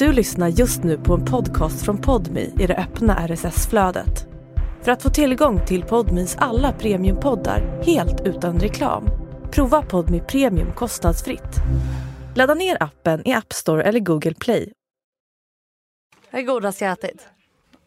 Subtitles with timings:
[0.00, 4.26] Du lyssnar just nu på en podcast från Podmi i det öppna RSS-flödet.
[4.82, 9.04] För att få tillgång till Podmis alla premiumpoddar helt utan reklam,
[9.52, 11.56] prova Podmi Premium kostnadsfritt.
[12.36, 14.72] Ladda ner appen i App Store eller Google Play.
[16.30, 17.28] Vad är godast jag ätit?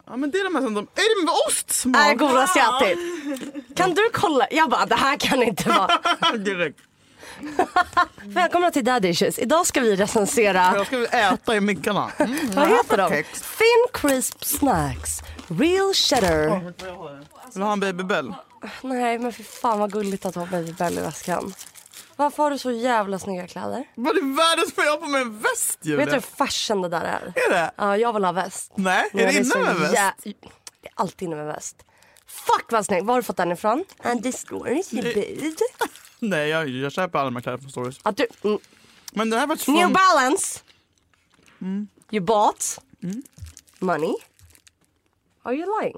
[0.06, 0.80] Ja men det är de här som de...
[0.80, 2.06] Är det med ostsmak?
[2.06, 2.98] Är godast jag ätit?
[3.76, 4.48] Kan du kolla?
[4.52, 6.38] Jag bara, det här kan inte vara.
[6.38, 6.80] Direkt.
[8.26, 9.40] Välkomna till Daddy Issues.
[9.40, 12.12] Idag ska vi recensera, Jag ska äta i mickarna.
[12.18, 12.38] Mm.
[12.56, 13.10] vad heter de?
[13.10, 13.46] text.
[13.58, 15.20] Thin Crisp Snacks.
[15.48, 16.60] Real cheddar.
[16.60, 16.74] Vill
[17.54, 18.34] du ha en babybell?
[18.82, 21.54] Nej men för fan vad gulligt att ha Baby Bell i väskan.
[22.16, 23.86] Varför har du så jävla snygga kläder?
[23.96, 25.98] Vad är världens för jag på mig en väst Julia?
[25.98, 27.34] Vet du hur fashion det där är?
[27.36, 27.72] Är det?
[27.76, 28.72] Ja, jag vill ha väst.
[28.76, 29.94] Nej, är det inne med väst?
[29.96, 30.12] jä-
[30.82, 31.76] Det är alltid inne med väst.
[32.28, 33.06] Fuck vad snyggt.
[33.06, 33.84] Var har du fått den ifrån?
[34.04, 35.58] And the store is bud.
[36.30, 38.00] Nej jag, jag köper alla här kläderna från stories.
[38.04, 38.60] Att du, mm,
[39.12, 39.76] Men den här var från...
[39.76, 40.60] New Balance.
[41.62, 41.88] Mm.
[42.12, 42.80] You bought.
[43.80, 44.14] Money.
[45.44, 45.98] Are you lying?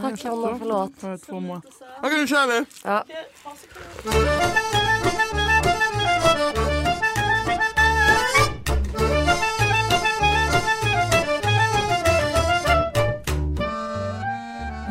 [0.00, 0.92] Tack Jonna, förlåt.
[0.98, 1.70] För två månader.
[1.98, 2.64] Okej nu kör vi.
[2.84, 3.04] Ja.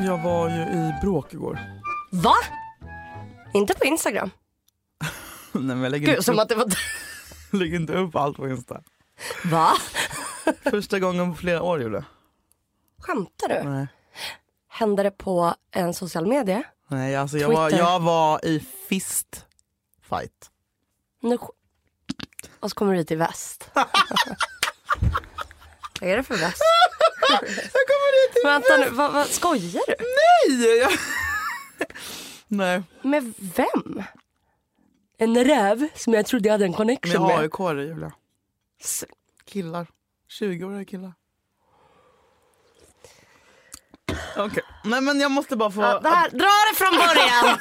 [0.05, 1.59] Jag var ju i bråk igår.
[2.11, 2.35] Va?
[3.53, 4.29] Inte på Instagram?
[5.53, 6.73] Nej men jag lägger, Gud, inte, som upp, att det var...
[7.57, 8.81] lägger inte upp allt på Insta.
[9.45, 9.71] Va?
[10.63, 12.05] Första gången på flera år Julia.
[12.99, 13.63] Skämtar du?
[13.69, 13.87] Nej.
[14.67, 16.63] Hände det på en social media?
[16.87, 19.45] Nej alltså jag var, jag var i fist
[20.09, 20.49] fight.
[21.21, 21.37] Nu...
[22.59, 23.69] Och så kommer du hit i väst.
[23.73, 23.85] Vad
[26.09, 26.61] är det för väst?
[27.29, 27.39] Jag
[27.87, 29.95] kommer dit i Vänta nu, vad, vad, skojar du?
[29.99, 30.77] Nej!
[30.77, 30.91] Jag...
[32.47, 34.03] Nej, Med vem?
[35.21, 37.39] En räv som jag trodde jag hade en connection med med.
[37.39, 38.11] AIK är det Julia.
[38.81, 39.03] S-
[39.45, 39.87] Killar.
[40.39, 41.13] 20-åriga killar.
[44.37, 45.81] Okej, nej men jag måste bara få...
[45.81, 46.37] Ja, det här, dra
[46.69, 47.57] det från början!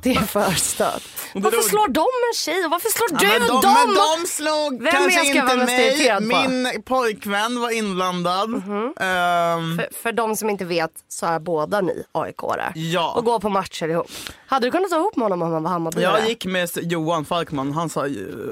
[0.02, 1.02] det är för stört.
[1.34, 3.74] Varför slår de en tjej och varför slår Ja, du men de, dem?
[3.86, 6.48] men de slog Vem kanske inte mig.
[6.48, 8.50] Min pojkvän var inblandad.
[8.50, 8.84] Mhm.
[9.00, 12.34] Ehm, För, för de som inte vet så är båda ni aik
[12.74, 13.12] Ja.
[13.16, 14.10] och går på matcher ihop.
[14.46, 16.18] Hade du kunnat ta ihop med honom om han var Hammarbyare?
[16.18, 18.06] jag gick med Johan Falkman, han sa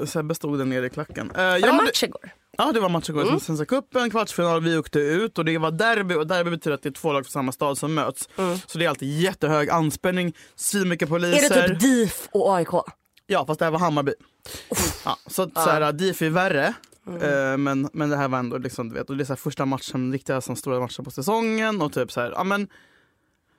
[0.07, 1.31] Sebbe stod där nere i klacken.
[1.31, 2.31] Uh, Var det match igår?
[2.57, 3.39] Ja det var match igår, mm.
[3.39, 6.89] Svenska cupen, kvartsfinal, vi åkte ut och det var derby och derby betyder att det
[6.89, 8.29] är två lag från samma stad som möts.
[8.67, 11.51] Så det är alltid jättehög anspänning, svinmycket poliser.
[11.51, 11.63] Mm.
[11.63, 12.69] Är det typ DIF och AIK?
[13.27, 14.13] Ja fast det här var Hammarby.
[15.05, 16.73] Ja, så att, så här, DIF är värre.
[17.07, 17.21] Mm.
[17.21, 19.65] eh, men, men det här var ändå liksom, du vet, och det är så första
[19.65, 22.67] matchen, riktiga som stora matcher på säsongen och typ så här, ja men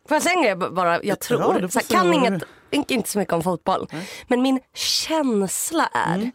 [0.09, 1.03] Får jag säga en grej bara?
[1.03, 3.87] Jag tror, Ja, så här, kan inget, inte så mycket om fotboll.
[4.29, 6.31] Men min känsla är Mm.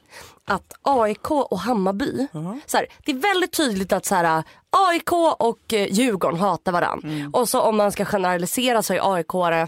[0.50, 2.28] Att AIK och Hammarby,
[2.66, 7.08] så här, det är väldigt tydligt att så här, AIK och eh, Djurgården hatar varandra.
[7.10, 7.34] Mm.
[7.34, 9.62] Och så om man ska generalisera så är AIK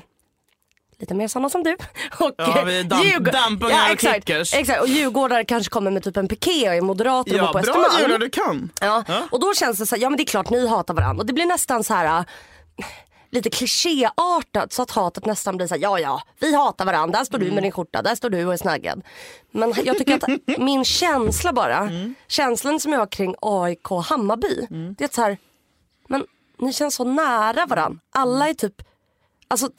[0.99, 1.73] lite mer sådana som du.
[2.19, 4.53] Och Ja, vi damp- Djurgård- dampungar och exakt, kickers.
[4.53, 7.47] exakt, och Djurgårdare kanske kommer med typ en piké och är moderater och ja, bor
[7.47, 8.01] på bra Östermalm.
[8.01, 8.69] Julia du kan.
[8.81, 9.03] Ja.
[9.31, 11.21] Och då känns det så här, ja men det är klart ni hatar varandra.
[11.21, 12.25] Och det blir nästan så här
[13.31, 17.25] lite klichéartat så att hatet nästan blir så här, ja ja, vi hatar varandra, där
[17.25, 19.01] står du med din skjorta, där står du och är snaggad.
[19.51, 21.89] Men jag tycker att min känsla bara,
[22.27, 25.37] känslan som jag har kring AIK Hammarby, det är så här,
[26.07, 26.25] men
[26.57, 27.99] ni känns så nära varandra.
[28.11, 28.81] Alla är typ,
[29.47, 29.69] alltså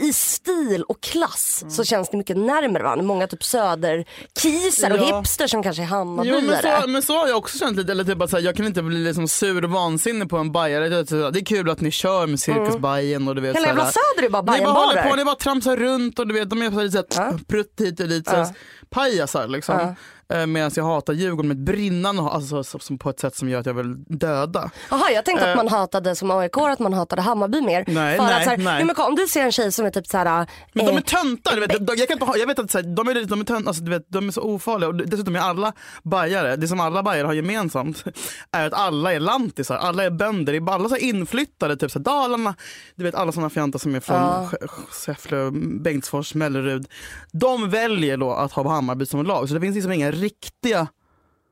[0.00, 3.04] i stil och klass så känns det mycket närmare varandra.
[3.04, 5.18] Många typ söderkisar och Ja.
[5.18, 6.82] hipster som kanske är Jo, men, Hammarbyare.
[6.82, 8.66] så, men så har jag också känt lite, eller typ att så här, jag kan
[8.66, 10.88] inte bli liksom sur och vansinnig på en bajare.
[10.88, 14.30] Det, är- kul att ni kör med cirkusbajen och du vet Hela jävla Söder är
[14.30, 15.10] bara Ni bara håller Bajenbarer.
[15.10, 17.38] på, ni bara tramsar runt och du vet, de är så här så här, Ja.
[17.48, 18.28] prutt hit och dit.
[18.28, 18.48] Så här,
[18.90, 19.78] pajasar liksom.
[19.78, 19.94] Ja.
[20.32, 23.48] Eh, Medan jag hatar Djurgården med ett brinnande alltså, så- som på ett sätt som
[23.48, 24.70] gör att jag vill döda.
[24.90, 27.84] Jaha, jag tänkte att man hatade som AIK att man hatade Hammarby mer.
[27.88, 27.94] Eh.
[27.94, 28.84] Nej, för nej, att, så här, nej.
[28.84, 30.46] Men, om du ser en tjej som är typ såhär...
[30.72, 32.70] Men de eh, är töntar, du vet, de, jag, kan inte ha, jag vet att
[32.70, 34.94] så här, de är, de är, tönt, alltså, du vet, de är så ofarliga och
[34.94, 35.72] dessutom är alla
[36.02, 38.04] bajare, det som alla bajare har gemensamt
[38.52, 42.04] är att alla är lantisar, alla är bönder, alla så här inflyttade, typ så här,
[42.04, 42.54] Dalarna,
[42.94, 44.50] du vet alla sådana fjantar som är från ja.
[44.92, 45.50] Säffle,
[45.80, 46.86] Bengtsfors, Mellerud.
[47.32, 50.88] De väljer då att ha Hammarby som lag så det finns liksom inga riktiga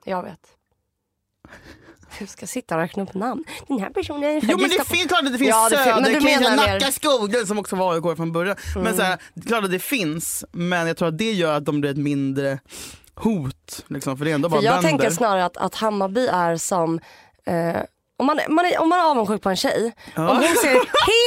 [0.05, 0.41] Jag vet.
[2.21, 3.45] Jag ska sitta och räkna upp namn.
[3.69, 5.77] Den här personen är Jo men det i finns klart att det finns Ja, det
[6.37, 6.57] Mm.
[6.57, 8.57] Nacka skogen som också var AIK från början.
[8.77, 11.81] Men så här, klart att det finns men jag tror att det gör att de
[11.81, 12.59] blir ett mindre
[13.15, 13.85] hot.
[13.89, 14.89] Liksom, för det är ändå bara För jag bönder.
[14.91, 17.01] tänker snarare att, att Hammarby är som
[17.45, 17.77] eh,
[18.19, 20.73] om man, man är, om man är avundsjuk på en tjej, om hon ser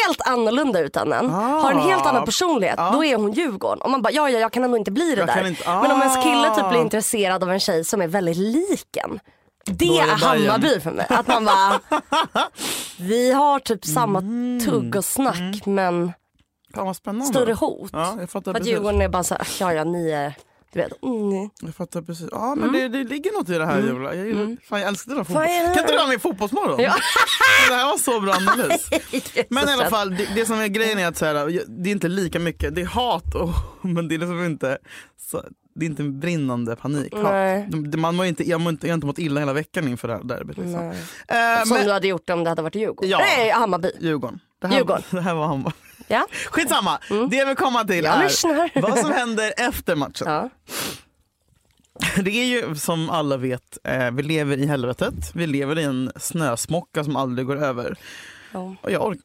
[0.06, 3.82] helt annorlunda ut än en, har en helt annan personlighet, då är hon Djurgården.
[3.82, 5.48] Och man bara, ja, ja jag kan ändå inte bli det Jag där.
[5.48, 6.70] inte- Men om ens kille typ Ah.
[6.70, 9.20] blir intresserad av en tjej som är väldigt lik en,
[9.66, 10.26] Det är det.
[10.26, 11.06] Hammarby för mig.
[11.10, 11.80] Att man bara,
[12.98, 14.60] vi har typ samma Mm.
[14.66, 16.14] tugg och snack men
[16.76, 17.90] Fan större hot.
[17.94, 18.66] Ja, För att.
[18.66, 20.34] Djurgården är bara såhär, ja ja ni är,
[20.74, 21.50] du vet, mm.
[21.62, 22.28] Jag fattar precis.
[22.32, 24.16] Ja men det, det ligger något i det här Julia.
[24.16, 25.50] Jag, gillar, fan, jag älskar den fotbollen.
[25.50, 25.74] det?
[25.76, 26.80] Kan inte du med i Fotbollsmorgon?
[26.80, 26.96] Ja.
[27.70, 28.90] Det här var så bra analys.
[29.50, 31.92] Men i alla fall, det, det som är grejen är att så här, det är
[31.92, 33.50] inte lika mycket, det är hat och,
[33.82, 34.78] men det är liksom inte
[35.18, 35.44] så,
[35.76, 37.14] det är inte en brinnande panik.
[37.98, 40.14] Man mår inte, jag, mår inte, jag har inte mått illa hela veckan inför det
[40.14, 40.58] här derbyt.
[40.58, 40.74] Liksom.
[40.74, 43.10] Eh, Som men, du hade gjort om det hade varit Djurgården.
[43.10, 43.18] Ja.
[43.18, 43.92] Nej, Hammarby.
[44.00, 44.40] Djurgården.
[44.62, 45.04] Det här, Djurgården.
[45.12, 45.72] Det här var Hammarby.
[46.10, 46.28] Ja.
[46.46, 48.72] Skitsamma, det jag vill komma till Jag är lyssnar.
[48.82, 50.28] vad som händer efter matchen.
[50.28, 50.50] Ja.
[52.24, 55.32] Det är ju som alla vet, eh, vi lever i helvetet.
[55.34, 57.96] Vi lever i en snösmocka som aldrig går över.
[58.52, 58.76] Ja.
[58.82, 59.18] Och jag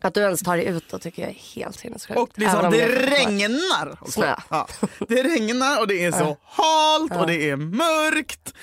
[0.00, 2.20] Att du ens tar dig ut då tycker jag är helt sinnessjukt.
[2.20, 3.98] Och liksom, det regnar.
[4.00, 4.24] också.
[4.50, 4.66] Ja.
[5.08, 8.54] Det regnar och det är så halt och det är mörkt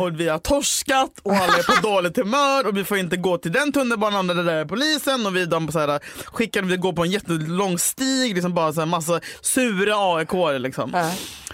[0.00, 3.38] och vi har torskat och alla är på dåligt humör och vi får inte gå
[3.38, 6.76] till den tunnelbanan där det där är polisen och vi de så här, skickar, vi
[6.76, 10.90] går på en jättelång stig, liksom bara så här massa sura aik liksom.
[10.94, 11.12] Ja.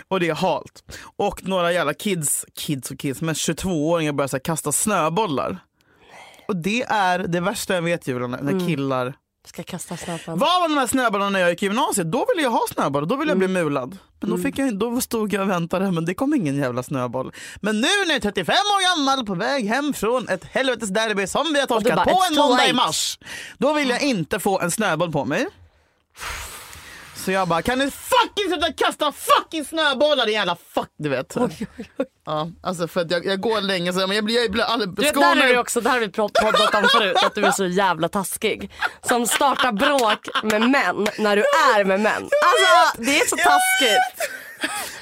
[0.09, 0.85] Och det är halt.
[1.17, 5.59] Och några jävla kids, kids och kids, men 22-åringar börjar så här, kasta snöbollar.
[6.49, 9.15] Och det är det värsta jag vet Julia, när när killar
[9.47, 10.39] Ska kasta snabban.
[10.39, 12.11] vad var de här snöbollarna när jag gick i gymnasiet?
[12.13, 13.65] Då ville jag ha snöbollar, då ville jag bli Mm.
[13.65, 13.99] mulad.
[14.21, 17.33] Men då, fick jag, då stod jag och väntade men det kom ingen jävla snöboll.
[17.61, 21.27] Men nu när jag är 35 år gammal på väg hem från ett helvetes derby
[21.27, 23.19] som vi har torskat bara, på en måndag i mars.
[23.59, 25.47] Då vill jag inte få en snöboll på mig.
[27.25, 31.34] Så jag bara, kan ni fucking sluta kasta fucking snöbollar din jävla fuck, du vet.
[32.26, 34.90] Ja, alltså för att jag, jag går länge så men jag blir, jag blir aldrig,
[34.94, 37.50] Du vet, där är det också, där har vi poddat om förut, att du är
[37.50, 38.70] så jävla taskig.
[39.08, 42.22] Som startar bråk med män när du är med män.
[42.22, 44.31] Alltså det är så taskigt.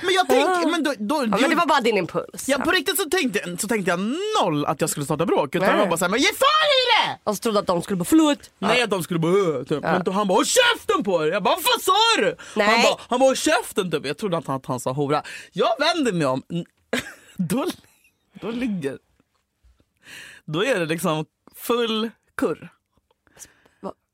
[0.03, 2.49] Men jag tänker, men då, då, Ja, men det var bara din impuls.
[2.49, 4.01] Ja på riktigt så tänkte, så tänkte jag
[4.43, 5.55] noll att jag skulle starta bråk.
[5.55, 5.79] Utan Nej.
[5.79, 7.19] jag bara såhär, men ge fan i det!
[7.25, 8.51] Och så trodde att de skulle bara förlåt.
[8.59, 9.83] Nej att de skulle bara typ.
[9.83, 11.33] Men då han bara håll käften på er!
[11.33, 12.37] Jag bara vad fan sa du?
[12.63, 14.07] Han bara, han bara håll käften typ.
[14.07, 15.23] Jag trodde att han, att han sa hora.
[15.53, 16.43] Jag vänder mig om,
[17.37, 17.67] då,
[18.41, 18.99] då ligger,
[20.45, 22.73] då är det liksom full kurr.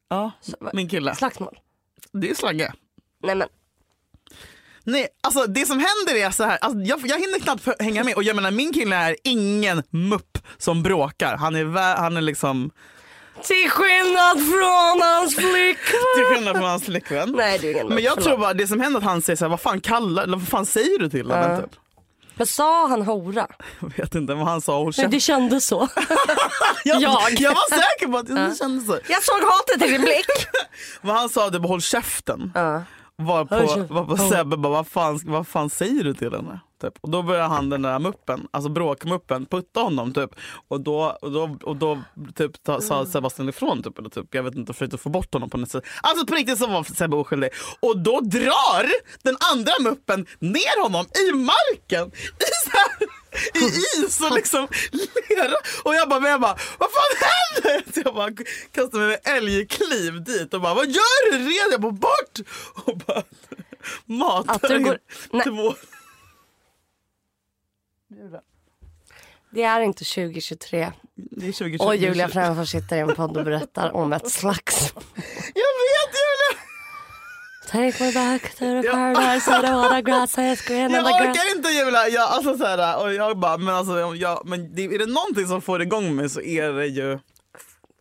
[0.09, 0.33] Ja,
[0.73, 1.15] min kille.
[1.15, 1.59] Slagsmål.
[2.13, 2.73] Det är slagge.
[3.23, 3.49] Nej men
[4.87, 8.15] Nej, alltså det som händer är så här, alltså, jag, jag hinner knappt hänga med
[8.15, 11.37] och jag menar min kille är ingen mupp som bråkar.
[11.37, 12.71] Han är, han är liksom,
[13.43, 16.01] till skillnad från hans flickvän.
[16.17, 17.33] till skillnad från hans flickvän.
[17.37, 18.25] Nej du är Men jag förlåt.
[18.25, 20.49] tror bara det som händer att han säger så här, vad fan kallar, eller vad
[20.49, 21.51] fan säger du till honom?
[21.51, 21.61] Ja.
[21.61, 21.71] Typ?
[22.37, 23.47] Men sa han hora?
[23.81, 24.83] Jag vet inte vad han sa.
[24.83, 25.11] Nej, käften.
[25.11, 25.89] det kändes så.
[26.85, 27.33] jag, jag.
[27.39, 28.99] jag var säker på att det kändes så.
[29.09, 30.27] Jag såg hatet i din blick.
[31.03, 32.53] Men han sa det bara håll käften.
[32.55, 32.83] Ja.
[33.17, 36.61] Var på, var på Sebbe bara, vad fan, vad fan säger du till henne?
[36.83, 36.95] Typ.
[37.01, 40.31] Och då börjar han den där muppen, alltså bråkmuppen, putta honom typ.
[40.69, 42.03] Och då, och då, och då
[42.35, 45.51] typ, ta, sa Sebastian ifrån typ, eller typ, jag vet inte, försökte få bort honom
[45.51, 45.85] på något sätt.
[46.03, 47.51] Alltså på riktigt så var Sebbe oskyldig.
[47.81, 48.87] Och då drar
[49.23, 52.07] den andra muppen ner honom i marken.
[52.09, 53.09] I, så här,
[53.55, 53.65] i
[54.05, 54.69] is och liksom
[55.29, 55.55] lera.
[55.85, 57.93] Och jag bara, men jag bara, vad fan händer?
[57.95, 58.31] Så jag bara
[58.73, 61.39] kastade mig med älgkliv dit och bara, vad gör du?
[61.39, 62.39] Red jag på bort?
[62.85, 63.23] Och bara
[64.07, 64.99] matar går-
[65.45, 65.75] två
[69.51, 70.93] Det är inte 2023.
[71.15, 71.85] Det är 2020.
[71.85, 74.93] Och Julia Fränfors sitter i en podd och berättar om ett slags...
[75.55, 76.64] Jag vet Julia!
[77.75, 81.69] Take me back to the paradise of the water grass is green Jag orkar inte
[81.69, 82.09] Julia!
[82.09, 85.47] Jag, alltså, så här, och jag bara, men alltså, jag, men det, är det någonting
[85.47, 87.19] som får igång mig så är det ju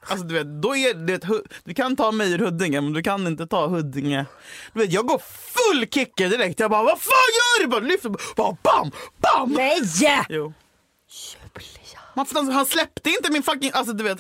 [0.08, 3.28] Alltså du vet, då är det du kan ta mig ur Huddinge men du kan
[3.28, 4.26] inte ta Huddinge.
[4.74, 5.22] Du vet, jag går
[5.54, 6.60] full kicker direkt.
[6.60, 7.68] Jag bara, vad fan gör du?
[7.68, 9.52] Bara lyfter, bara bam, bam!
[9.52, 9.82] Nej!
[10.30, 10.54] Jo.
[12.14, 14.20] Man, alltså, han släppte inte min fucking, alltså du vet.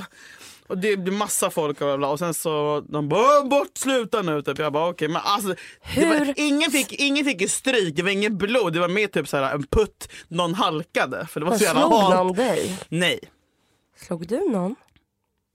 [0.73, 4.21] Och det blir massa folk och, bla bla, och sen så de bara bort sluta
[4.21, 4.59] nu typ.
[4.59, 5.55] Jag bara okej men alltså.
[5.97, 8.73] Var, ingen, fick, ingen fick stryk, det var inget blod.
[8.73, 11.27] Det var mer typ så här, en putt, någon halkade.
[11.27, 12.15] För det var Men så jävla slog halt.
[12.15, 12.79] någon dig?
[12.89, 13.19] Nej,
[13.97, 14.75] Slog du någon?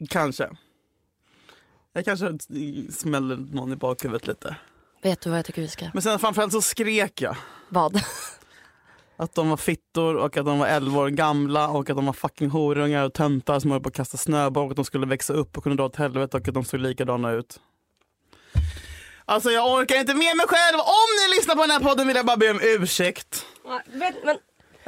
[0.08, 0.48] kanske.
[1.92, 2.38] Jag kanske
[2.92, 4.56] smällde någon i bakhuvudet lite.
[5.02, 5.86] Vet du vad jag tycker vi ska...
[5.94, 7.36] Men sen framförallt så skrek jag.
[7.68, 8.00] Vad?
[9.20, 12.12] Att de var fittor och att de var 11 år gamla och att de var
[12.12, 15.32] fucking horungar och töntar som höll på att kasta snöboll och att de skulle växa
[15.32, 17.60] upp och kunna dra åt helvete och att de såg likadana ut.
[19.24, 20.78] Alltså jag orkar inte med mig själv.
[20.78, 23.46] Om ni lyssnar på den här podden vill jag bara be om ursäkt.
[23.86, 24.36] Vet, men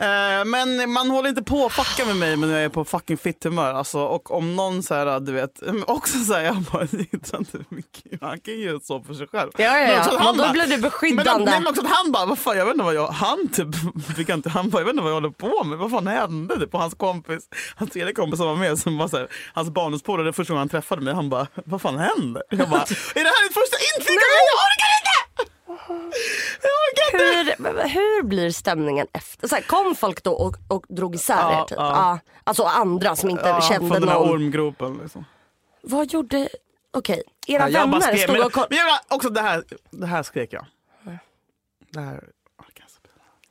[0.01, 3.17] Eh, men man håller inte på att fucka med mig när jag är på fucking
[3.19, 3.75] fitt humör.
[3.75, 5.51] Alltså, och om någon så här, du vet,
[5.87, 8.21] också säger jag bara, inte mycket.
[8.23, 9.51] han kan ju så för sig själv.
[9.57, 10.07] Ja, ja, Men ja.
[10.13, 11.51] Men han då bara- blir du Men, beskyddande.
[11.51, 13.69] men också att han bara, vad fan, jag vet inte vad jag, han typ,
[14.17, 16.59] fick inte, han bara, jag vet inte vad jag håller på med, vad fan hände?
[16.61, 19.71] Typ, och hans kompis, hans tredje kompis som var med, som var så här, hans
[19.71, 22.43] barndomspolare, det första gången han träffade mig, han bara, vad fan händer?
[22.51, 24.45] Jag bara, är det här ditt första intryck av mig?
[24.51, 25.11] Jag orkar inte!
[27.41, 27.89] Inte!
[27.89, 29.49] Hur, blir stämningen efter?
[29.49, 31.65] Så här, kom folk då och, och drog isär Ja, er?
[31.65, 31.79] Typ?
[31.79, 32.19] ja.
[32.45, 34.31] Alltså andra som inte Ja, kände från den någon.
[34.31, 35.25] ormgropen liksom.
[35.83, 36.49] Vad gjorde,
[36.91, 38.75] okej, era Ja, vänner skrek, stod men, och kollade.
[38.77, 40.67] men jag, också det här, det här skrek jag.
[41.93, 42.25] Det här.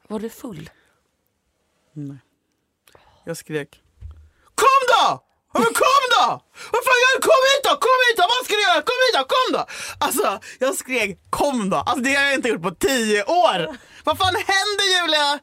[0.07, 0.69] Var du full?
[3.23, 3.81] jag skrek.
[4.55, 5.23] Kom då!
[5.51, 5.63] Kom
[6.19, 6.29] då!
[6.73, 7.19] Vad fan gör du?
[7.29, 7.73] Kom hit då!
[7.85, 8.25] Kom hit då!
[8.33, 8.81] Vad ska du göra?
[8.89, 9.23] Kom hit då!
[9.35, 9.63] Kom då!
[10.05, 10.27] Alltså,
[10.63, 11.77] jag skrek kom då.
[11.77, 13.59] Alltså det har jag inte gjort på tio år.
[14.07, 15.39] Vad fan händer Julia?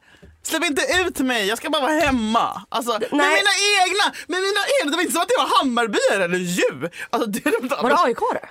[0.48, 2.62] Släpp inte ut mig, jag ska bara vara hemma.
[2.68, 4.90] Alltså, med mina egna, med mina egna.
[4.90, 6.90] Det var inte som att det var Hammarbyare eller Djur.
[7.10, 7.44] Alltså, det,
[7.82, 8.46] Var det aik -are?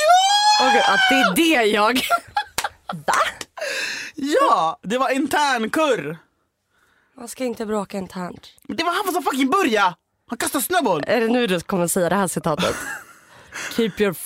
[0.00, 0.70] Ja!
[0.72, 2.00] Gud, att det är det jag...
[3.06, 3.14] Va?
[4.14, 6.18] Ja, det var internkurr.
[7.16, 8.48] Man ska inte bråka internt.
[8.62, 9.94] Men det var han som fucking började.
[10.30, 11.04] Han kastade snöboll.
[11.06, 12.76] Är det nu du kommer säga det här citatet?
[13.76, 14.16] Keep your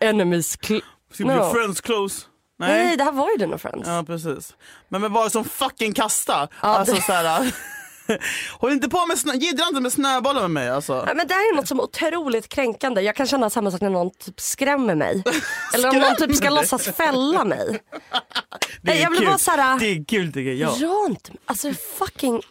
[0.00, 0.82] enemies cl-
[1.14, 1.52] Ska bli No.
[1.52, 2.26] friends close.
[2.58, 2.96] Nej.
[2.96, 3.88] det här var ju dina friends.
[3.88, 4.54] Ja precis.
[4.88, 6.48] Men vem var det som fucking kasta?
[6.62, 7.54] Ja, alltså det- så här.
[8.58, 11.04] Håll inte på med snö, jiddra inte med snöbollar med mig alltså.
[11.08, 13.00] Ja, Men det här är något som är otroligt kränkande.
[13.00, 15.22] Jag kan känna samma sak när någon typ skrämmer mig.
[15.74, 17.82] Eller om någon typ ska låtsas fälla mig.
[18.82, 19.28] Det är jag blir kul.
[19.28, 20.82] bara så här- Det är kul tycker jag.
[20.82, 21.40] Rör inte mig.
[21.46, 22.42] Alltså fucking...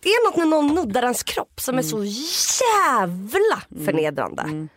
[0.00, 4.68] Det är något när någon nuddar ens kropp som är så jävla förnedrande.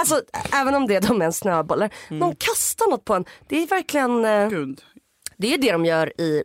[0.00, 0.22] Alltså
[0.52, 1.90] även om det är de är en snöbollar.
[2.08, 3.24] Någon kastar något på en.
[3.48, 4.24] Det är verkligen...
[4.24, 4.82] eh, Gud.
[5.38, 6.42] Det är det de gör i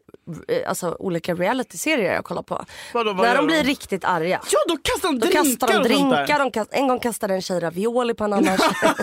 [0.48, 2.66] eh, alltså, olika reality-serier jag kollar på.
[2.94, 4.42] Vadå, vad När de blir riktigt arga.
[4.52, 7.42] Ja då kastar de Då drinkar kastar de drinkar, de kast, en gång kastade en
[7.42, 8.94] tjej ravioli på en annan tjej.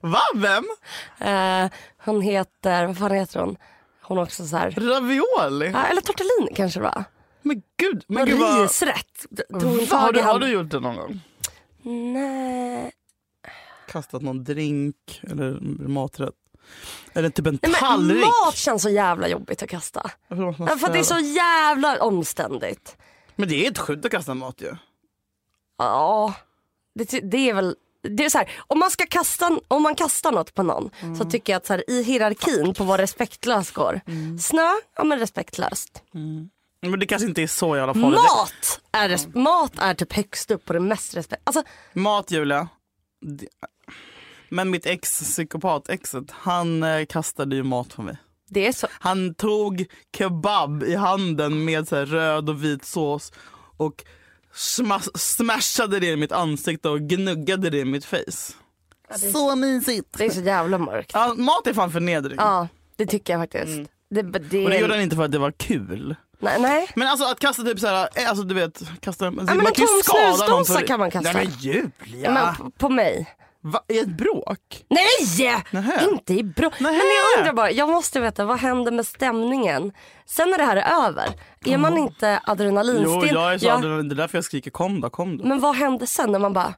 [0.00, 0.20] Va?
[0.34, 0.64] Vem?
[1.20, 1.70] Eh,
[2.04, 3.56] hon heter, vad fan heter hon?
[4.02, 4.70] Hon är också så här.
[4.70, 5.70] Ravioli?
[5.70, 7.04] Ja, eller tortellini kanske det var.
[7.42, 8.04] Men gud.
[8.08, 8.62] Men gud vad...
[8.62, 9.26] Risrätt.
[9.50, 11.20] Tog har, du, har du gjort det någon gång?
[12.12, 12.92] Nej.
[13.88, 16.34] Kastat någon drink eller maträtt?
[17.12, 18.24] Eller typ en Nej, men tallrik?
[18.24, 20.10] mat känns så jävla jobbigt att kasta.
[20.28, 22.96] Ja, För att det är så jävla omständigt.
[23.36, 24.76] Men det är ett skydd att kasta mat ju.
[25.78, 26.34] Ja,
[26.94, 30.32] det, det är väl det är så här, om, man ska kasta, om man kastar
[30.32, 31.16] något på någon Mm.
[31.16, 34.00] så tycker jag att så här, i hierarkin på vad respektlös går.
[34.06, 34.38] Mm.
[34.38, 36.02] Snö, ja men respektlöst.
[36.82, 38.10] Men det kanske inte är så jävla farligt.
[38.20, 41.42] Mat är, res- mat är typ högst upp på det mest respekt.
[41.44, 41.62] Alltså,
[41.92, 42.68] Mat Julia.
[43.20, 43.48] Det-
[44.48, 48.16] Men mitt ex, psykopat-exet, han eh, kastade ju mat på mig.
[48.48, 48.86] det är så.
[48.90, 49.84] Han tog
[50.18, 53.32] kebab i handen med så här röd och vit sås
[53.76, 54.04] och
[54.54, 58.52] sma- smashade det i mitt ansikte och gnuggade det i mitt face.
[59.32, 60.08] Så mysigt!
[60.18, 61.10] Det är så jävla mörkt.
[61.14, 62.36] Ja, mat är fan förnedring.
[62.38, 63.90] Ja, det tycker jag faktiskt.
[64.10, 64.64] Det, det, Mm.
[64.64, 66.16] Och det gjorde han inte för att det var kul.
[66.42, 66.88] Nej, nej.
[66.94, 69.72] Men alltså att kasta typ såhär, eh, alltså du vet, kasta, alltså, men en man
[69.72, 71.32] kan ju skada någon för- kan man kasta.
[71.32, 72.30] Nej men Julia!
[72.30, 73.34] Men på, på mig.
[73.64, 74.84] Va, I ett bråk?
[74.90, 75.62] Nej!
[75.70, 76.04] Nähä.
[76.10, 76.70] Inte i bra.
[76.78, 79.92] Men jag undrar bara, jag måste veta vad händer med stämningen
[80.26, 81.28] sen när det här är över?
[81.64, 83.34] Är man inte Jo adrenalinstel?
[83.34, 85.44] jag är så Ja, adrenalin, det är därför jag skriker kom då, kom då.
[85.46, 86.74] Men vad händer sen när man bara,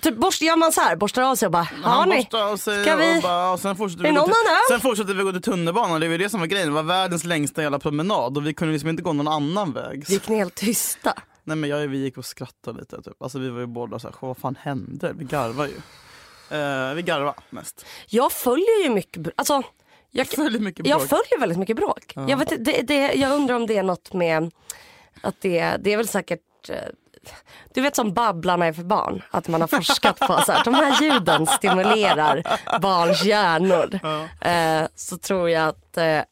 [0.00, 2.16] typ borst, gör man så här, borstar av sig och bara, har ni?
[2.16, 4.34] borstar av sig Ska vi- och, bara, och sen fortsätter vi gå till?
[4.70, 6.68] Sen fortsätter vi gå till tunnelbanan, det var ju det som var grejen.
[6.68, 10.04] Det var världens längsta jävla promenad och vi kunde liksom inte gå någon annan väg.
[10.08, 11.14] Gick ni helt tysta?
[11.44, 13.22] Nej men jag, vi gick och skrattade lite typ.
[13.22, 15.12] Alltså vi var ju båda såhär, vad fan hände?
[15.18, 15.76] Vi garvar ju.
[16.58, 17.86] Eh, vi garvar mest.
[18.06, 19.62] Jag följer ju mycket, alltså
[20.10, 21.08] jag, Följer mycket jag bråk.
[21.08, 22.12] följer väldigt mycket bråk.
[22.28, 24.50] Jag, vet, det, det, jag undrar om det är något med
[25.20, 26.76] att det, det är väl säkert eh,
[27.74, 30.74] du vet som Babblarna är för barn, att man har forskat på så här, de
[30.74, 32.42] här ljuden stimulerar
[32.80, 34.00] barns hjärnor.
[34.40, 36.22] Eh, så tror jag att eh,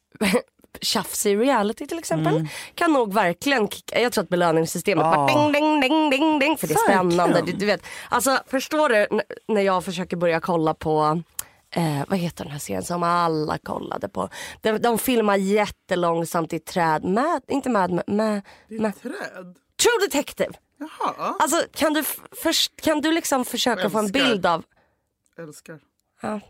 [1.25, 5.15] i reality till exempel kan nog verkligen kicka, jag tror att belöningssystemet Ja.
[5.15, 7.43] bara ding ding ding ding ding för det är spännande.
[7.47, 11.23] Du, du vet, alltså förstår du när jag försöker börja kolla på
[11.71, 14.29] Eh, vad heter den här serien som alla kollade på?
[14.61, 17.05] De, de filmar jättelångsamt i träd.
[17.05, 19.13] Med, inte med, med, med, med Träd?
[19.83, 20.51] True Detective.
[20.79, 24.65] Jaha, Alltså kan du, f- först, kan du liksom försöka få en bild av
[25.39, 25.79] älskar.
[26.23, 26.41] ja.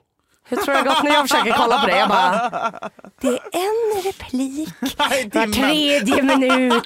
[0.51, 1.99] Hur tror du det har gått när jag försöker kolla på det?
[1.99, 2.51] Jag bara,
[3.21, 4.69] det är en replik
[4.99, 6.83] Nej, var tredje minut.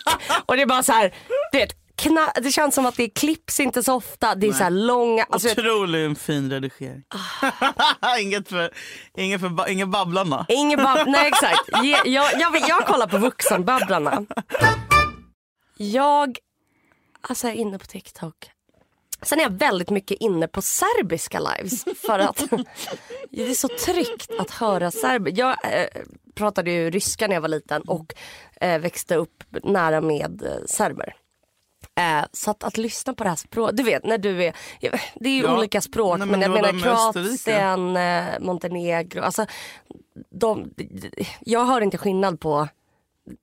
[0.46, 1.14] Och det är bara så här,
[1.52, 4.34] du vet, kna- det känns som att det klipps inte så ofta.
[4.34, 5.26] Det är så här långa.
[5.30, 7.02] Alltså, jag- Otroligt fin redigering.
[8.20, 8.70] inget för,
[9.16, 10.46] inget för inget babblarna.
[10.48, 11.68] Ingen bab- Nej exakt.
[12.06, 14.22] Jag, jag, vill- jag kollar på vuxenbabblarna.
[15.76, 16.36] Jag
[17.22, 18.50] alltså jag är inne på TikTok.
[19.22, 21.84] Sen är jag väldigt mycket inne på serbiska lives.
[22.06, 22.36] För att
[23.30, 25.32] det är så tryggt att höra serber.
[25.36, 25.86] Jag eh,
[26.34, 28.14] pratade ju ryska när jag var liten och
[28.60, 31.14] eh, växte upp nära med eh, serber.
[31.98, 34.56] Eh, så att, att lyssna på det här språket, du vet när du är,
[35.14, 35.58] det är ju Ja.
[35.58, 36.80] olika språk Nej, men, men jag menar.
[36.82, 39.46] Kroatien, eh, Montenegro, alltså
[40.30, 40.74] de,
[41.40, 42.68] jag hör inte skillnad på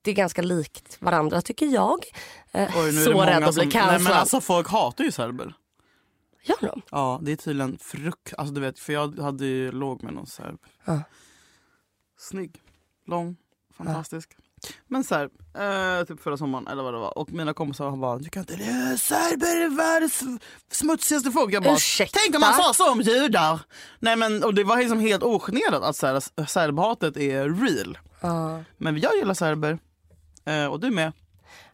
[0.01, 2.05] det är ganska likt varandra tycker jag.
[2.51, 4.17] Eh, Oj, så rädd att bli nej, men cancellad.
[4.19, 5.53] alltså folk hatar ju serber.
[6.43, 6.81] Gör de?
[6.91, 8.33] Ja, det är tydligen frukt.
[8.37, 10.59] Alltså du vet, för jag hade ju låg med någon serb.
[10.85, 11.01] Ja.
[12.17, 12.61] Snygg,
[13.05, 13.35] lång,
[13.77, 14.37] fantastisk.
[14.87, 15.29] Men så här,
[15.99, 17.17] eh, typ förra sommaren eller vad det var.
[17.17, 20.23] Och mina kompisar bara, du kan inte, "Eh, serber är världens
[20.71, 21.53] smutsigaste folk.
[21.53, 22.19] Jag bara, Ursäkta?
[22.23, 23.59] tänk om man sa så om judar.
[23.99, 27.97] Nej men, och det var liksom helt ogenerat att så här, serbhatet är real.
[28.21, 28.63] Ja.
[28.77, 29.79] Men jag gillar serber.
[30.45, 31.11] Eh, och du med.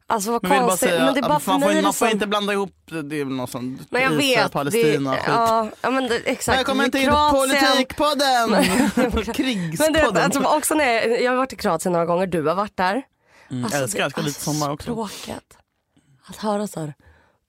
[0.08, 0.90] Alltså vad Men konstigt.
[0.90, 2.54] säga, men det är bara för man, får, mig det man får som- inte blanda
[2.54, 4.52] ihop det, det är något sånt Men jag Israel, vet.
[4.52, 5.26] Palestina det, skit.
[5.28, 6.58] ja, ja men det, exakt.
[6.58, 7.10] Välkommen till.
[7.32, 8.50] Politikpodden!
[8.96, 10.18] Men du vet, Krigspodden.
[10.18, 10.86] alltså, också när
[11.22, 13.02] jag, har varit i Kroatien några gånger, du har varit där.
[13.52, 14.92] Mm, Alltså, älskar, det- älskar lite alltså, sommar också.
[14.92, 15.44] Språket.
[16.30, 16.94] Att höra så här.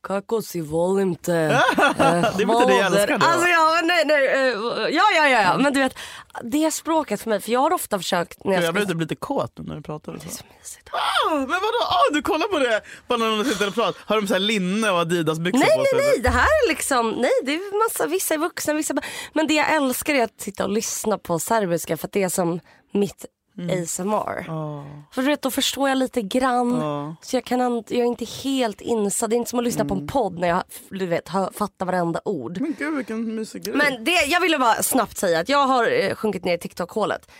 [0.06, 1.32] Kako si volim te.
[1.32, 3.26] det är inte det jag älskar då?
[3.26, 4.54] Alltså ja, nej, nej, eh,
[4.96, 5.58] ja, ja, ja, ja.
[5.58, 5.98] Men du vet,
[6.42, 9.14] det språket för mig, för jag har ofta försökt när jag Jag blev typ lite
[9.14, 10.20] kåt nu när du pratade.
[10.20, 10.28] Så.
[10.28, 10.88] Så mysigt.
[10.92, 11.82] Ah, men vadå?
[11.82, 12.80] Ah, du kollar på det?
[13.08, 14.02] Bara när de sitter och pratar.
[14.06, 15.98] Har de så här linne och Adidas-byxor Nej, på sig?
[15.98, 16.20] nej, nej.
[16.22, 18.94] Det här är liksom, nej det är massa, vissa är vuxna, vissa
[19.32, 22.28] Men det jag älskar är att sitta och lyssna på serbiska för att det är
[22.28, 22.60] som
[22.92, 23.26] mitt
[23.58, 23.82] Mm.
[23.82, 24.50] ASMR.
[24.50, 26.82] Ah, För du vet, då förstår jag lite grann.
[26.82, 27.16] ah.
[27.22, 29.30] Så jag, kan, an- jag är inte helt insatt.
[29.30, 30.02] Det är inte som att lyssna på Mm.
[30.02, 32.60] en podd när jag du vet, hör, fattar varenda ord.
[32.60, 33.76] Men gud vilken mysig grej.
[33.76, 37.30] Men det, jag ville bara snabbt säga att jag har eh, sjunkit ner i TikTok-hålet.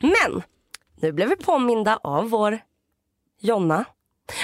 [0.00, 0.42] Men
[1.00, 2.58] nu blev vi påminda av vår
[3.40, 3.84] Jonna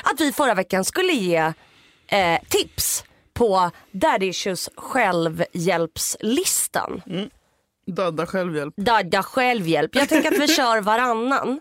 [0.05, 1.53] att vi förra veckan skulle ge
[2.07, 7.03] eh, tips på Daddy Issues självhjälpslistan.
[7.87, 8.75] Döda självhjälp.
[8.77, 9.95] Dadda självhjälp.
[9.95, 11.61] Jag tänker att vi kör varannan.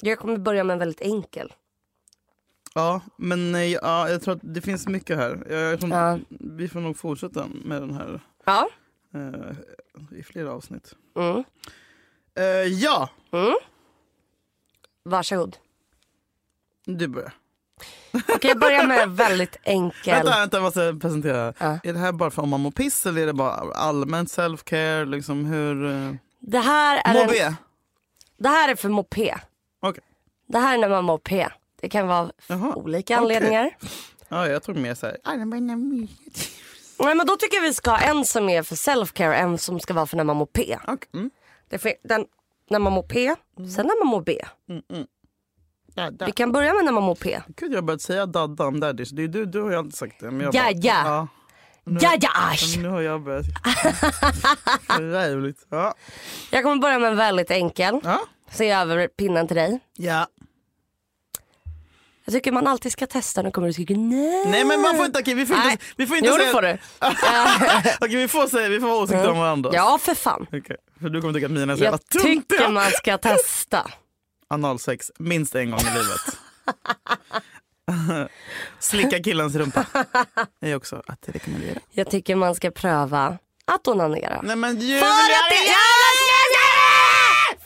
[0.00, 1.52] Jag kommer börja med en väldigt enkel.
[2.74, 5.46] Ja, men eh, ja, jag tror att det finns mycket här.
[5.50, 6.18] Jag, tror, Ja.
[6.28, 8.68] Vi får nog fortsätta med den här Ja.
[9.14, 10.94] eh, i flera avsnitt.
[11.16, 11.44] Mm.
[12.34, 13.10] Eh, ja,
[15.02, 15.56] Varsågod.
[16.84, 17.32] du börjar.
[18.14, 20.14] Okej, jag börjar med en väldigt enkel.
[20.14, 21.54] Vänta, vänta, jag måste presentera.
[21.58, 21.78] Ja.
[21.82, 25.04] Är det här bara för om man mår piss eller är det bara allmänt self-care?
[25.04, 25.84] Liksom hur...
[25.84, 26.14] Uh...
[26.40, 27.54] Det här är Må en, B?
[28.38, 29.34] Det här är för mopé.
[29.82, 30.02] Okej.
[30.46, 31.48] Det här är när man mår P.
[31.80, 33.22] Det kan vara Jaha, olika okej.
[33.22, 33.76] anledningar.
[34.28, 35.16] Ja, jag tror mer såhär...
[36.98, 39.80] Nej, men då tycker jag vi ska ha en som är för self-care en som
[39.80, 40.78] ska vara för när man mår P.
[40.82, 41.08] Okay.
[41.14, 41.30] Mm.
[41.68, 42.26] Det är för, den,
[42.70, 44.44] när man mår P, sen när man mår B.
[46.26, 47.40] Vi kan börja med när man mår P.
[47.56, 49.10] Gud, jag har börjat säga dadda om daddies.
[49.10, 50.30] Det är du, du har ju alltid sagt det.
[50.30, 51.02] Men jag Ja, bara, ja.
[51.04, 51.28] ja.
[51.86, 52.76] Nu, Ja, ja, asch.
[52.78, 53.44] nu har jag börjat.
[55.00, 55.66] Rävligt.
[55.70, 55.94] Ja.
[56.50, 58.00] Jag kommer börja med en väldigt enkel.
[58.04, 58.20] Ja.
[58.52, 59.80] Så jag över pinnen till dig.
[59.96, 60.26] ja.
[62.26, 63.42] Jag tycker man alltid ska testa.
[63.42, 64.44] Nu kommer du tycka nej.
[64.46, 65.70] Nej men man får inte, okej, vi får Nej.
[65.72, 66.52] inte, vi får inte Jo, det säga...
[66.52, 66.78] får du.
[68.06, 69.70] okej, vi får säga, vi får ha åsikter om varandra.
[69.72, 70.46] Ja, för fan.
[70.52, 72.68] Okej, för du kommer tycka att mina är så jävla Jag tycker tuntiga.
[72.68, 73.90] man ska testa.
[74.50, 76.20] Analsex minst en gång i livet.
[78.78, 79.84] Slicka killens rumpa.
[80.60, 81.78] Är också att rekommendera.
[81.90, 84.40] Jag tycker man ska pröva att onanera.
[84.42, 85.00] Nej men Julia!
[85.00, 85.74] För att det är,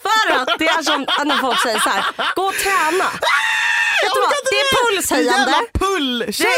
[0.02, 2.04] för att det är som när folk säger så här,
[2.36, 3.04] gå och träna.
[4.02, 4.30] Vet du vad?
[4.50, 5.54] Det är pulshöjande.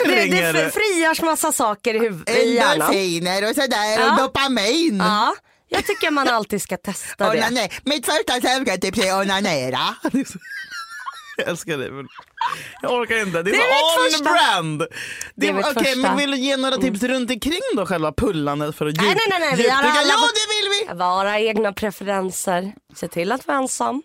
[0.05, 2.73] Det, det, det frigörs massa saker i, huv- i hjärnan.
[2.81, 4.11] Endorfiner och sådär Ja.
[4.13, 4.97] och dopamin.
[5.05, 5.35] Ja,
[5.71, 7.39] jag tycker man alltid ska testa det.
[7.41, 9.95] Onane- Mitt första sömntips är onanera.
[11.37, 11.91] Jag älskar dig.
[11.91, 12.09] men
[12.83, 13.43] Jag orkar inte.
[13.43, 14.33] Det är, Det är så mitt on första.
[14.53, 14.79] brand.
[15.35, 15.97] Det är Det Okej, första.
[15.97, 19.19] men vill du ge några tips runt omkring då själva pullandet för att Nej, djup,
[19.29, 20.95] nej, nej, nej, vi har alla- Ja, det vill vi!
[20.99, 22.73] Vara egna preferenser.
[22.97, 24.03] Se till att vara ensam.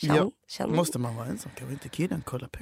[0.00, 0.30] Känn, Ja.
[0.50, 0.76] känn.
[0.76, 1.50] Måste man vara ensam?
[1.58, 2.58] Kan vi inte killen kolla på?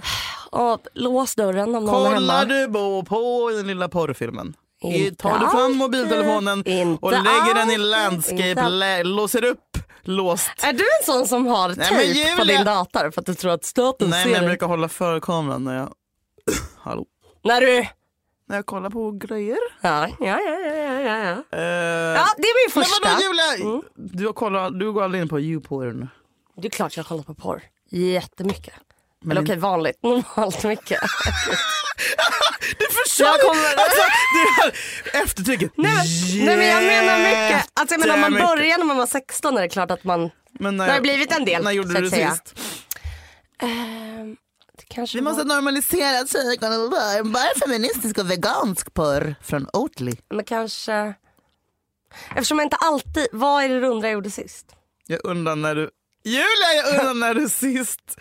[0.58, 2.44] Och lås dörren om någon är Kollar hemma.
[2.44, 4.54] du på, på den lilla porrfilmen?
[4.82, 10.50] I, tar du fram mobiltelefonen Inte och lägger den i landscape, lä, låser upp, låst.
[10.62, 13.34] Är du en sån som har Nej, men tejp på din dator för att du
[13.34, 15.92] tror att staten Nej ser men jag brukar hålla för kameran när jag...
[16.78, 17.04] Hallå?
[17.44, 17.86] När du...
[18.48, 19.58] När jag kollar på grejer.
[19.80, 21.58] Ja, ja, ja, ja, ja, ja.
[21.58, 21.62] Eh,
[22.14, 23.08] ja det är min Men första.
[23.08, 23.82] vadå Julia?
[23.94, 26.08] Du, har kollat, du går aldrig in på YouPorn?
[26.56, 27.62] Det är klart jag har kollat på porr.
[27.90, 28.74] Jättemycket.
[29.20, 30.02] Men Eller okej, vanligt.
[30.02, 31.00] Normalt mycket.
[32.78, 34.02] Du förstår Jag kommer- alltså,
[34.34, 35.72] det här eftertrycket.
[35.76, 35.92] Nej,
[36.36, 37.70] men- nej men jag menar mycket.
[37.74, 40.30] Alltså jag menar om man börjar när man var 16 är det klart att man,
[40.52, 41.64] Men när, det har blivit en del.
[41.64, 42.30] När gjorde du det säga.
[42.30, 42.54] sist?
[43.62, 44.36] Ehm,
[44.78, 47.24] det kanske Vi måste var, normalisera tjejerna.
[47.24, 50.12] Bara feministisk och vegansk porr från Oatly.
[50.34, 51.14] men kanske,
[52.30, 54.66] eftersom jag inte alltid, vad är det du undrar jag gjorde sist?
[55.06, 55.90] Jag undrar när du,
[56.24, 58.20] Julia jag undrar när du sist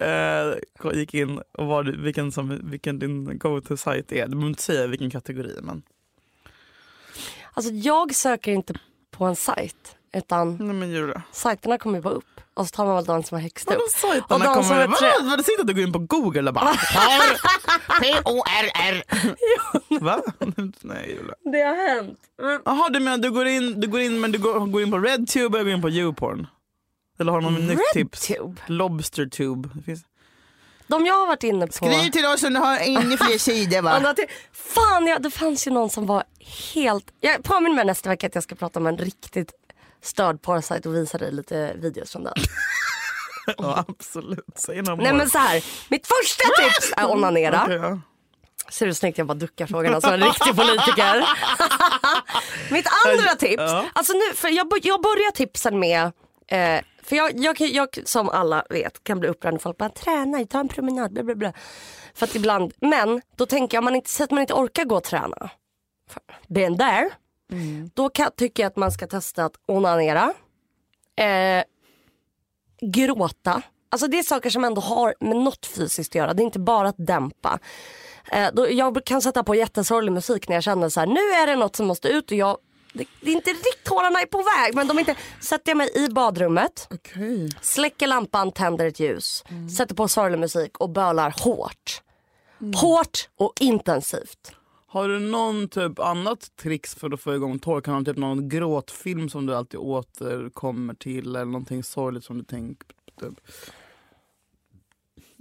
[0.00, 0.54] eh,
[0.94, 4.24] gick in och var du, vilken, som, vilken din go-to-sajt är.
[4.24, 5.82] Du behöver inte säga vilken kategori men.
[7.52, 8.74] Alltså jag söker inte
[9.10, 11.22] på en sajt utan Nej men Julia.
[11.32, 13.74] sajterna kommer bara upp och så tar man väl den som är högst upp.
[13.74, 14.80] Vadå Och sajterna de som kommer?
[14.82, 15.38] är tre- Vad?
[15.38, 16.72] Det att du går in på google och bara
[18.02, 19.02] P-O-R-R.
[20.00, 20.22] va?
[20.80, 21.34] Nej Julia.
[21.52, 22.18] Det har hänt.
[22.64, 24.98] Jaha du menar du går in, du går in men du går, går in på
[24.98, 26.46] redtube och går in på youporn?
[27.18, 28.30] Eller har du någon nytt tips?
[28.30, 28.60] Redtube?
[28.66, 29.68] Lobstertube.
[29.74, 30.02] Det finns...
[30.86, 31.72] De jag har varit inne på.
[31.72, 34.14] Skriv till oss om du har inga fler sidor va?
[34.52, 36.24] Fan ja, det fanns ju någon som var
[36.74, 39.52] helt, jag påminner mig nästa vecka att jag ska prata om en riktigt
[40.02, 42.34] störd porrsajt och visa dig lite videos från den.
[43.58, 44.44] Ja absolut.
[44.54, 47.62] Säg några Nej men så här, mitt första tips är onanera.
[47.64, 48.00] Okej, ja.
[48.70, 51.28] Ser du hur snyggt jag bara duckar frågorna som en riktig politiker.
[52.70, 53.84] mitt andra tips, Ja.
[53.92, 56.12] alltså nu, för jag, jag börjar tipsen med
[56.48, 60.44] eh, för jag, jag, jag, som alla vet, kan bli upprörd när folk bara träna,
[60.44, 61.52] ta en promenad, bla bla bla.
[62.14, 64.84] För att ibland, men då tänker jag, om man inte, säg att man inte orkar
[64.84, 65.50] gå och träna.
[66.48, 67.10] Been there.
[67.94, 70.32] Då kan, tycker jag att man ska testa att onanera.
[71.16, 71.64] Eh,
[72.80, 73.62] gråta.
[73.90, 76.34] Alltså det är saker som ändå har med något fysiskt att göra.
[76.34, 77.58] Det är inte bara att dämpa.
[78.32, 81.46] Eh, då, jag kan sätta på jättesorglig musik när jag känner så här, nu är
[81.46, 82.58] det något som måste ut och jag
[82.96, 85.76] det, det är inte riktigt tårarna är på väg men de är inte, sätter jag
[85.76, 87.48] mig i badrummet, Okej.
[87.62, 89.44] släcker lampan, tänder ett ljus,
[89.76, 92.02] sätter på sorglig musik och bölar hårt.
[92.74, 94.52] Hårt och intensivt.
[94.86, 97.80] Har du någon typ annat tricks för att få igång tår?
[97.80, 102.38] Kan du ha typ någon gråtfilm som du alltid återkommer till eller någonting sorgligt som
[102.38, 102.86] du tänker
[103.20, 103.34] typ.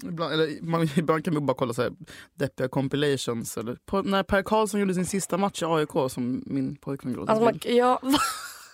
[0.03, 1.91] Ibland, eller, man, ibland kan man bara kolla så här,
[2.35, 3.57] deppiga compilations.
[3.57, 7.31] Eller, på, när Per Karlsson gjorde sin sista match i AIK som min pojkvän gråter
[7.31, 8.01] Alltså man, ja,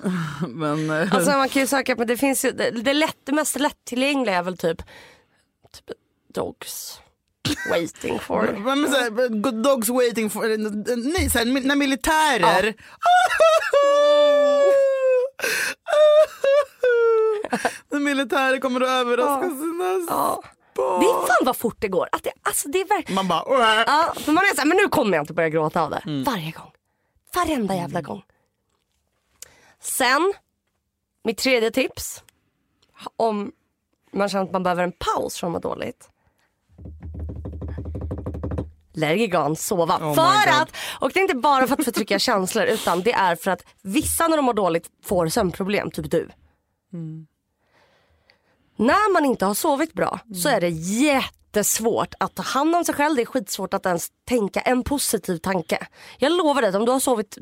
[0.47, 3.31] Men, eh, Alltså man kan ju söka på, det finns ju, det, det, lätt, det
[3.31, 4.81] mest lättillgängliga är väl typ,
[5.71, 5.97] typ
[6.33, 7.01] dogs
[7.69, 8.41] waiting for.
[8.65, 10.57] men, men, så här, good dogs waiting for...
[11.13, 12.73] Nej, så här, när militärer...
[17.89, 20.43] när militärer kommer att överraska sina Ja.
[20.75, 22.07] Det är fan vad fort det går.
[22.11, 23.43] Att det, alltså det är verkligen, Man bara...
[23.45, 26.01] "Åh." ja, för man är såhär, men nu kommer jag inte börja gråta av det.
[26.05, 26.23] Mm.
[26.23, 26.71] Varje gång.
[27.35, 28.23] Varenda jävla gång.
[29.79, 30.33] Sen,
[31.23, 32.23] mitt tredje tips.
[33.15, 33.51] Om
[34.13, 36.09] man känner att man behöver en paus från att må dåligt.
[38.93, 39.97] Lergigan, sova.
[39.97, 43.35] Oh för att, och det är inte bara för att förtrycka känslor utan det är
[43.35, 46.29] för att vissa när de mår dåligt får sömnproblem, typ du.
[48.81, 52.95] När man inte har sovit bra så är det jättesvårt att ta hand om sig
[52.95, 53.15] själv.
[53.15, 55.87] Det är skitsvårt att ens tänka en positiv tanke.
[56.17, 57.37] Jag lovar dig om du har sovit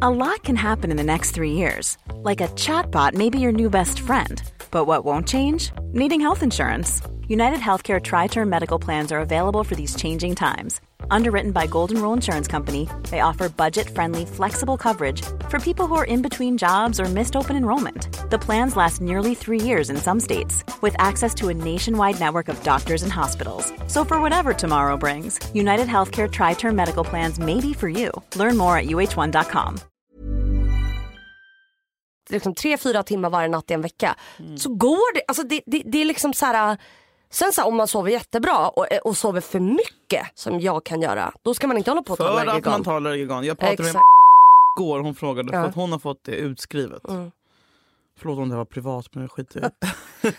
[0.00, 1.98] A lot can happen in the next three years.
[2.24, 4.42] Like a chatbot may be your new best friend.
[4.70, 5.72] But what won't change?
[5.92, 7.02] Needing health insurance.
[7.28, 10.80] United Healthcare Tri Term Medical Plans are available for these changing times.
[11.10, 15.94] Underwritten by Golden Rule Insurance Company, they offer budget friendly, flexible coverage for people who
[15.94, 18.30] are in between jobs or missed open enrollment.
[18.30, 22.48] The plans last nearly three years in some states, with access to a nationwide network
[22.48, 23.72] of doctors and hospitals.
[23.86, 28.10] So, for whatever tomorrow brings, United Healthcare Tri Term Medical Plans may be for you.
[28.36, 29.80] Learn more at uh1.com.
[32.28, 34.14] liksom tre, fyra timmar varje natt i en vecka.
[34.56, 36.78] Så går det, alltså det, det, det är liksom så här.
[37.34, 41.02] Sen så här, om man sover jättebra och, och sover för mycket som jag kan
[41.02, 43.44] göra, då ska man inte hålla på att ta För att man tar Allergigan.
[43.44, 44.04] Jag pratade med Exakt.
[44.78, 45.62] igår, hon frågade Ja.
[45.62, 47.08] för att hon har fått det utskrivet.
[47.08, 47.30] Mm.
[48.18, 49.72] Förlåt om det var privat men jag skiter i det.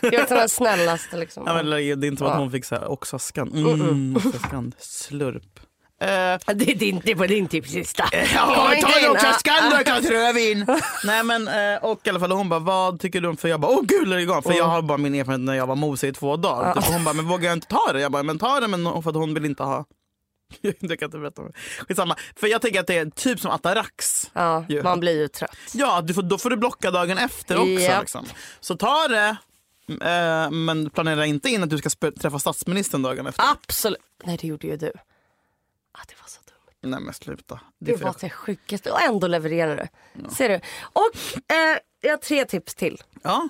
[0.02, 1.42] Jag är den snällaste liksom.
[1.46, 2.38] ja, men, det är inte så att Ja.
[2.38, 3.52] hon fick så här Oxascan.
[3.52, 4.72] Mm, Oxascan.
[4.78, 5.60] Slurp.
[6.00, 8.04] Eh, Det, det, är din- det var din tipslista.
[8.34, 10.66] Ja, Kom inte ta in, då, Klas rödvin.
[11.04, 13.60] Nej men eh, och i alla fall hon bara vad tycker du om för jag
[13.60, 16.12] bara åh gud Allergigan för jag har bara min erfarenhet när jag var mosig i
[16.12, 16.74] två dagar.
[16.74, 18.00] Typ, hon bara men vågar jag inte ta det?
[18.00, 19.84] Jag bara men ta det men för att hon vill inte ha
[20.60, 21.42] jag kan inte berätta.
[21.88, 22.16] Skitsamma.
[22.36, 24.30] För jag tänker att det är typ som Atarax.
[24.32, 24.82] Ja, Ja.
[24.82, 25.50] man blir ju trött.
[25.72, 27.68] Ja, du får, då får du blocka dagen efter också.
[27.70, 28.00] Japp.
[28.00, 28.24] Liksom.
[28.60, 29.36] Så ta det,
[30.10, 33.44] eh, men planera inte in att du ska sp- träffa statsministern dagen efter.
[33.52, 33.98] Absolut.
[34.24, 34.92] Nej det gjorde ju du.
[35.98, 36.92] Ah, det var så dumt.
[36.92, 37.60] Nej men sluta.
[37.80, 40.30] Det Det var det sjukaste och ändå levererar du.
[40.34, 40.54] Ser du.
[40.82, 41.10] Och
[41.56, 43.02] eh, jag har tre tips till.
[43.22, 43.48] ja.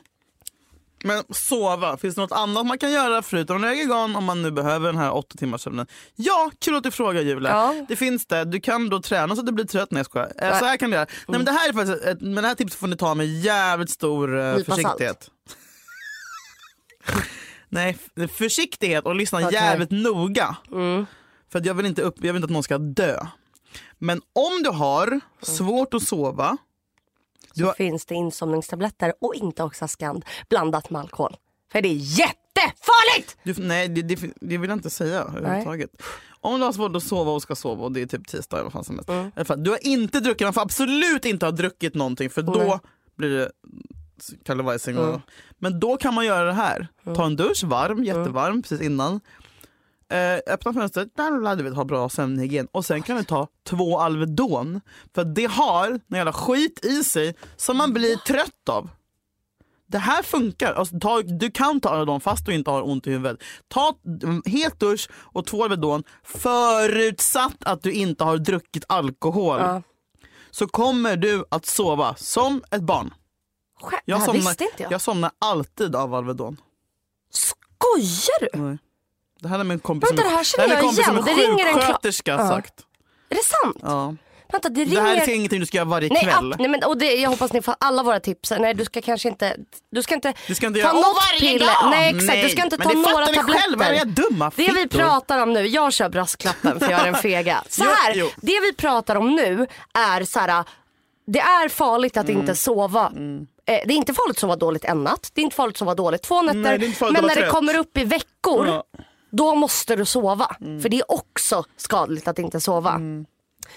[1.05, 4.87] Men sova, finns det något annat man kan göra förutom Regegan om man nu behöver
[4.87, 5.87] den här åtta timmars sömnen?
[6.15, 7.51] Ja, kul att du frågar Julia.
[7.51, 7.85] Ja.
[7.89, 8.45] Det finns det.
[8.45, 9.91] Du kan då träna så att du blir trött.
[9.91, 10.33] Nej jag skojar.
[10.39, 11.07] Eh, Så här kan du göra.
[11.29, 13.27] Nej, men det här är faktiskt ett, men det här tipset får ni ta med
[13.27, 15.31] jävligt stor eh, försiktighet.
[17.69, 17.99] Nej,
[18.39, 19.53] försiktighet och lyssna Okej.
[19.53, 20.57] jävligt noga.
[20.73, 21.07] Mm.
[21.57, 23.27] För jag vill, inte upp, jag vill inte att någon ska dö.
[23.99, 26.57] Men om du har svårt att sova,
[27.55, 31.37] Så har, finns det insomningstabletter och inte Oxascand blandat med alkohol.
[31.73, 33.37] För det är jättefarligt!
[33.42, 35.90] du, nej det, det, det vill jag inte säga överhuvudtaget.
[36.40, 38.64] Om du har svårt att sova och ska sova och det är typ tisdag eller
[38.64, 39.11] vad fan som helst.
[39.11, 39.45] Mm.
[39.45, 42.79] Fall, Du har inte druckit, man får absolut inte ha druckit någonting för då Nej.
[43.16, 43.51] blir det
[44.45, 44.97] kallevajsing.
[44.97, 45.21] Mm.
[45.59, 46.88] Men då kan man göra det här.
[47.05, 49.21] Ta en dusch, varm, jättevarm precis innan.
[50.11, 51.09] Eh, öppna fönstret,
[51.57, 52.69] du vet, ha bra sömnhygien.
[52.73, 54.81] Och sen kan du ta två Alvedon.
[55.14, 58.90] För det har en jävla skit i sig som man blir trött av.
[59.87, 60.75] Det här funkar.
[60.75, 63.42] Alltså, ta, du kan ta Alvedon fast du inte har ont i huvudet.
[63.69, 63.95] Ta
[64.45, 69.59] het dusch och två Alvedon förutsatt att du inte har druckit alkohol.
[69.61, 69.83] Ja.
[70.51, 73.14] Så kommer du att sova som ett barn.
[74.05, 74.92] Jag somnar, jag.
[74.92, 76.61] jag somnar alltid av Alvedon.
[77.31, 78.62] Skojar du?
[78.62, 78.79] Nej.
[79.47, 81.29] Det här är min kompis Vänta, är- det här känner är jag kompis som igen.
[81.29, 82.49] är Det ringer en sjuksköterska Ja.
[82.49, 82.75] sagt.
[83.29, 83.77] Är det sant?
[83.83, 84.15] Ja.
[84.53, 85.03] Vänta, det Det ringer...
[85.03, 86.53] här är ingenting du ska göra varje Nej, kväll.
[86.53, 88.53] att, nej men, och det, jag hoppas ni får alla våra tips.
[88.59, 89.57] Nej du ska kanske inte,
[89.91, 91.67] du ska inte Du ska inte ta göra något "Åh, varje piller.
[91.67, 93.53] dag!" Nej exakt, du ska inte ta det några tabletter.
[93.61, 97.15] själva, era dumma Det vi pratar om nu, jag kör brasklappen för jag är en
[97.15, 97.63] fega.
[97.69, 98.29] Så Jo, här, jo.
[98.37, 100.65] det vi pratar om nu är så här,
[101.27, 102.41] det är farligt att Mm.
[102.41, 103.13] inte sova.
[103.69, 105.79] Eh, Det är inte farligt att sova dåligt en natt, det är inte farligt att
[105.79, 106.59] sova dåligt två nätter.
[106.59, 108.85] Nej, det är men när det kommer upp i veckor, Ja.
[109.31, 110.57] Då måste du sova.
[110.83, 112.95] För det är också skadligt att inte sova.
[112.95, 113.27] Mm.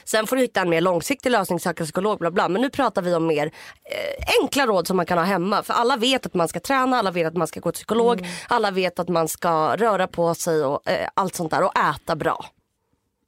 [0.03, 2.49] Sen får du hitta en mer långsiktig lösning, söka psykolog bla bla.
[2.49, 5.63] Men nu pratar vi om mer eh, enkla råd som man kan ha hemma.
[5.63, 8.19] För alla vet att man ska träna, alla vet att man ska gå till psykolog,
[8.19, 8.31] Mm.
[8.47, 12.15] alla vet att man ska röra på sig och eh, allt sånt där och äta
[12.15, 12.45] bra.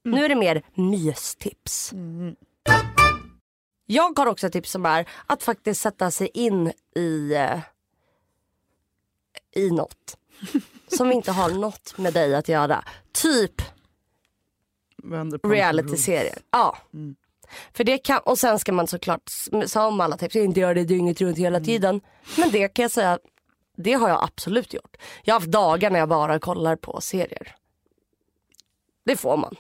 [0.06, 0.20] Mm.
[0.20, 1.94] Nu är det mer mystips.
[3.86, 7.60] Jag har också ett tips som är att faktiskt sätta sig in i, eh,
[9.56, 10.18] i något.
[10.88, 12.84] Som inte har något med dig att göra.
[13.12, 13.62] Typ
[15.44, 16.38] reality-serier.
[16.52, 16.78] Ja.
[17.74, 19.30] För det kan, och sen ska man såklart,
[19.66, 22.02] som alla tips, inte göra det dygnet runt hela tiden.
[22.38, 23.20] Men det kan jag säga,
[23.78, 24.98] det har jag absolut gjort.
[25.24, 27.56] Jag har haft dagar när jag bara kollar på serier.
[29.06, 29.56] Det får man.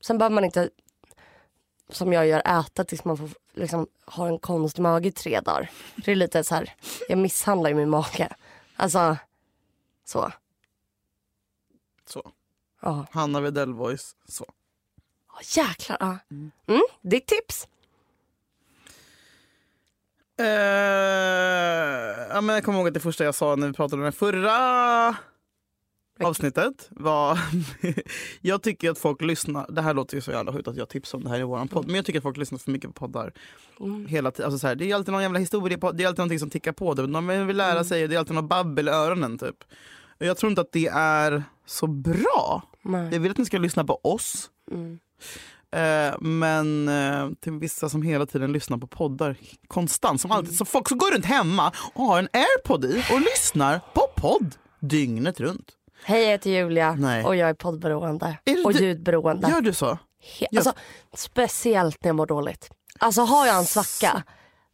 [0.00, 0.70] Sen behöver man inte,
[1.90, 5.70] som jag gör, äta tills man får, liksom, har en konstig mage i tre dagar.
[5.96, 6.74] Det är lite så här,
[7.08, 8.28] jag misshandlar ju min mage.
[8.78, 9.16] Alltså,
[10.04, 10.32] så.
[12.06, 12.32] Så.
[12.82, 13.06] Ja.
[13.10, 14.16] Hanna Widell voice.
[14.28, 14.44] Så.
[14.44, 15.96] Oh, jäklar.
[16.00, 16.18] Ja.
[16.66, 17.68] Mm, ditt tips?
[20.38, 20.46] Eh,
[22.28, 24.12] ja, men jag kommer ihåg att det första jag sa när vi pratade om det
[24.12, 25.16] förra
[26.24, 27.38] avsnittet var...
[28.40, 29.66] jag tycker att folk lyssnar...
[29.68, 31.68] Det här låter ju så jävla sjukt att jag tipsar om det här i våran
[31.68, 31.86] podd.
[31.86, 33.32] Men jag tycker att folk lyssnar för mycket på poddar.
[34.08, 34.44] Hela tiden.
[34.46, 35.78] Alltså så här, det är alltid någon jävla historia.
[35.78, 36.94] på- Det är alltid någonting som tickar på.
[36.94, 38.08] De vill lära sig.
[38.08, 39.38] Det är alltid något babbel i öronen.
[39.38, 39.64] Typ.
[40.20, 42.62] Och jag tror inte att det är så bra.
[42.82, 43.08] Nej.
[43.12, 44.50] Jag vill att ni ska lyssna på oss.
[45.76, 50.20] Eh, men eh, till vissa som hela tiden lyssnar på poddar konstant.
[50.20, 53.80] Som alltid, så folk som går runt hemma och har en airpod i och lyssnar
[53.94, 55.72] på podd dygnet runt.
[56.08, 57.24] Hej jag heter Julia Nej.
[57.24, 59.48] och jag är poddberoende Är och det- ljudberoende.
[59.50, 59.98] Gör du så?
[60.40, 60.72] He- alltså,
[61.14, 62.70] speciellt när jag mår dåligt.
[62.98, 64.22] Alltså har jag en svacka.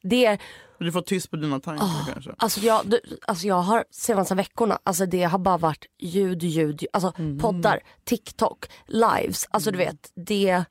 [0.03, 0.38] Det är,
[0.79, 2.35] Du får tyst på dina tankar kanske?
[2.38, 6.83] alltså, jag, du, alltså jag har senaste veckorna, alltså det har bara varit ljud, ljud,
[6.83, 6.87] ljud.
[6.92, 7.38] alltså Mm.
[7.38, 9.47] poddar, TikTok, lives.
[9.51, 10.64] Alltså du vet, det,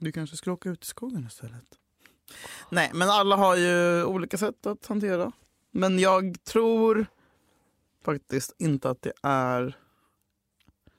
[0.00, 1.64] Du kanske ska åka ut i skogen istället?
[2.70, 5.32] Nej, men alla har ju olika sätt att hantera.
[5.72, 7.06] Men jag tror
[8.04, 9.76] faktiskt inte att det är...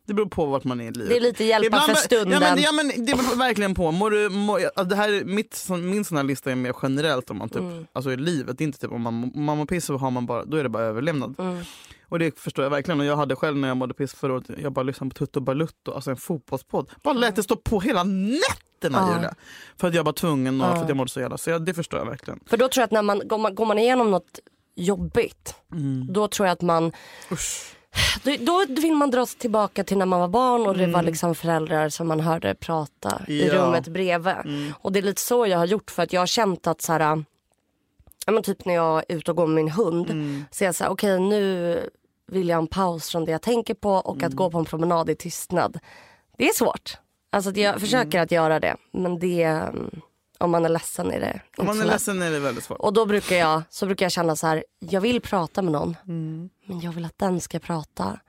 [0.07, 1.09] Det beror på vart man är i livet.
[1.09, 2.31] det är lite hjälpa för stunden.
[2.31, 3.91] Ja men, ja, men det beror verkligen på.
[3.91, 7.37] Mår du, mår, det här, är mitt, min sån här lista är mer generellt om
[7.37, 7.87] man typ, Mm.
[7.93, 8.57] alltså i livet.
[8.57, 10.57] Det är inte typ om man, om man mår piss så har man bara, då
[10.57, 11.35] är det bara överlevnad.
[11.39, 11.63] Mm.
[12.09, 12.99] Och det förstår jag verkligen.
[12.99, 15.39] Och jag hade själv när jag mådde piss förra året, jag bara lyssnade på Tutto
[15.39, 16.89] Balutto, alltså en fotbollspodd.
[17.03, 19.15] Bara lät det stå på hela nätterna Ja.
[19.15, 19.35] Julia.
[19.77, 20.75] För att jag var tvungen och Ja.
[20.75, 21.37] för att jag mådde så jävla.
[21.37, 22.39] Så jag, det förstår jag verkligen.
[22.45, 24.39] För då tror jag att när man går, man, går man igenom något
[24.75, 25.55] jobbigt,
[26.09, 26.91] då tror jag att man
[27.31, 27.73] Usch.
[28.23, 31.01] Då, då vill man dra sig tillbaka till när man var barn och det var
[31.03, 33.53] liksom föräldrar som man hörde prata i Ja.
[33.53, 34.33] rummet bredvid.
[34.81, 36.93] Och det är lite så jag har gjort för att jag har känt att så
[36.93, 37.23] här,
[38.25, 40.07] ja, men typ när jag är ute och går med min hund
[40.51, 41.89] så är jag så här, okej nu
[42.31, 45.09] vill jag en paus från det jag tänker på och att gå på en promenad
[45.09, 45.79] i tystnad.
[46.37, 46.97] Det är svårt.
[47.29, 50.01] Alltså jag försöker att göra det men det, mm,
[50.39, 52.77] Om man är ledsen är det Om man så är ledsen är det väldigt svårt.
[52.79, 55.95] Och då brukar jag, så brukar jag känna så här, jag vill prata med någon.
[56.07, 56.49] Mm.
[56.67, 58.19] Men jag vill att den ska prata.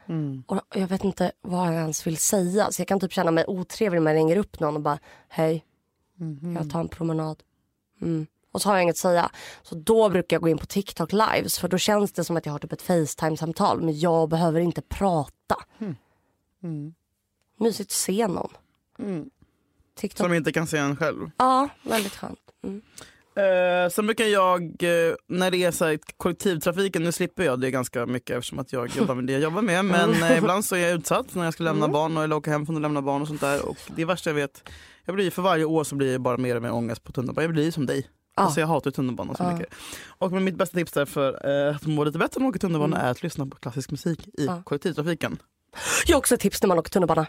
[0.46, 2.72] Och jag vet inte vad jag ens vill säga.
[2.72, 4.98] Så jag kan typ känna mig otrevlig när jag ringer upp någon och bara,
[5.28, 5.64] hej,
[6.20, 6.56] Mhm.
[6.56, 7.42] jag tar en promenad.
[8.00, 8.26] Mm.
[8.52, 9.30] Och så har jag inget att säga.
[9.62, 11.58] Så då brukar jag gå in på TikTok lives.
[11.58, 13.80] För då känns det som att jag har typ ett Facetime-samtal.
[13.80, 15.56] Men jag behöver inte prata.
[17.58, 18.50] Mysigt att se någon.
[19.96, 20.26] TikTok.
[20.26, 21.30] Som inte kan se en själv.
[21.36, 22.40] Ja, väldigt skönt.
[22.62, 22.82] Mm.
[23.38, 27.70] Eh, sen brukar jag, eh, när det är så här, kollektivtrafiken, nu slipper jag det
[27.70, 29.84] ganska mycket eftersom att jag jobbar med det jag jobbar med.
[29.84, 32.50] Men eh, ibland så är jag utsatt när jag ska lämna barn och eller åka
[32.50, 33.68] hem från att lämna barn och sånt där.
[33.68, 34.68] Och det är värsta jag vet.
[35.04, 37.44] Jag blir, för varje år så blir jag bara mer och mer ångest på tunnelbanan.
[37.44, 38.06] Jag blir som dig.
[38.36, 38.42] Ja.
[38.42, 39.52] Alltså jag hatar tunnelbanan så Ja.
[39.52, 39.74] mycket.
[40.08, 42.96] Och mitt bästa tips där för eh, att må lite bättre när man åker tunnelbana
[43.00, 44.62] är att lyssna på klassisk musik i Ja.
[44.64, 45.38] kollektivtrafiken.
[46.06, 47.26] Jag har också ett tips när man åker tunnelbana.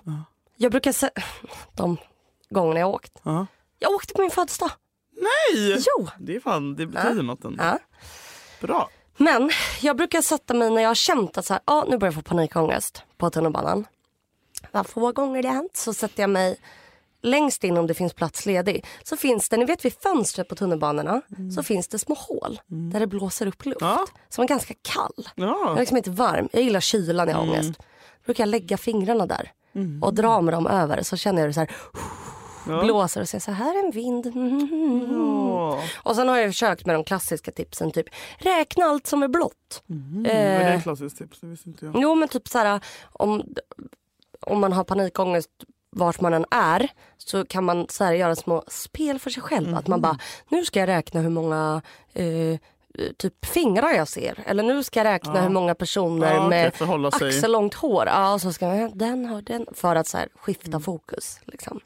[0.58, 1.10] Jag brukar se...
[1.76, 1.98] De
[2.50, 3.12] gångerna jag har åkt.
[3.24, 3.46] Ja.
[3.80, 4.72] Jag åkte på min födelsedag.
[5.20, 5.78] Nej!
[5.98, 6.08] Jo!
[6.20, 7.22] Det är fan, det betyder Ja.
[7.22, 7.64] något ändå.
[7.64, 7.80] Ja.
[8.62, 8.90] Bra.
[9.18, 9.50] Men
[9.82, 12.24] jag brukar sätta mig när jag har känt att så här, ah, nu börjar jag
[12.24, 13.86] få panikångest på tunnelbanan.
[14.72, 16.58] Var få gånger det har hänt så sätter jag mig
[17.22, 18.86] längst in om det finns plats ledig.
[19.04, 21.22] Så finns det, ni vet vid fönstret på tunnelbanorna
[21.56, 23.78] så finns det små hål där det blåser upp luft.
[23.82, 24.06] Ja.
[24.30, 25.28] Som är ganska kall.
[25.36, 25.74] Jag Ja.
[25.76, 26.50] är liksom inte varm.
[26.52, 27.80] Jag gillar kylan när jag har ångest.
[28.26, 29.52] brukar jag lägga fingrarna där
[30.02, 31.70] och dra med dem över så känner jag det så här
[32.68, 32.84] Ja.
[32.84, 34.26] blåser och säger så här är en vind.
[35.12, 35.82] Ja.
[36.04, 38.06] Och sen har jag försökt med de klassiska tipsen typ
[38.38, 39.84] räkna allt som är blått.
[39.90, 41.96] Mm, det är Eh, ett klassiskt tips, det visste inte jag.
[41.98, 42.80] Jo men typ så här
[43.12, 43.44] om,
[44.40, 45.50] om man har panikångest
[45.92, 49.76] vart man än är så kan man så här göra små spel för sig själv.
[49.76, 50.18] Att man bara,
[50.50, 51.82] nu ska jag räkna hur många
[52.14, 52.58] eh,
[53.18, 54.44] typ fingrar jag ser.
[54.46, 56.74] Eller nu ska jag räkna hur många personer Ja, med
[57.12, 58.06] axellångt hår.
[58.08, 59.66] Ja, så ska man, den har den.
[59.74, 61.40] För att så här, skifta fokus.
[61.46, 61.80] Liksom.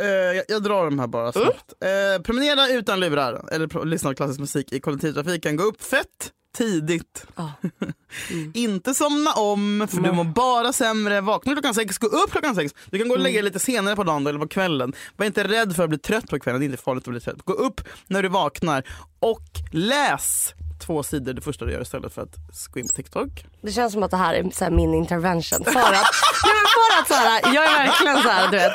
[0.00, 1.72] Eh, jag, jag drar de här bara snabbt.
[1.80, 5.56] Eh, promenera utan lurar eller lyssna på klassisk musik i kollektivtrafiken.
[5.56, 7.26] Gå upp fett tidigt.
[8.30, 8.36] Ja.
[8.54, 11.20] Inte somna om för du mår bara sämre.
[11.20, 12.74] Vakna klockan sex, gå upp klockan sex.
[12.90, 14.92] Du kan gå och lägga dig lite senare på dagen eller på kvällen.
[15.16, 17.20] Var inte rädd för att bli trött på kvällen, det är inte farligt att bli
[17.20, 17.42] trött.
[17.44, 18.84] Gå upp när du vaknar
[19.20, 20.54] och läs
[20.86, 22.36] två sidor det första du gör istället för att
[22.70, 23.44] gå in på TikTok.
[23.62, 25.64] Det känns som att det här är så här min intervention.
[25.64, 25.76] För att,
[26.44, 28.72] nej, men för att så här, jag är verkligen så här, du vet,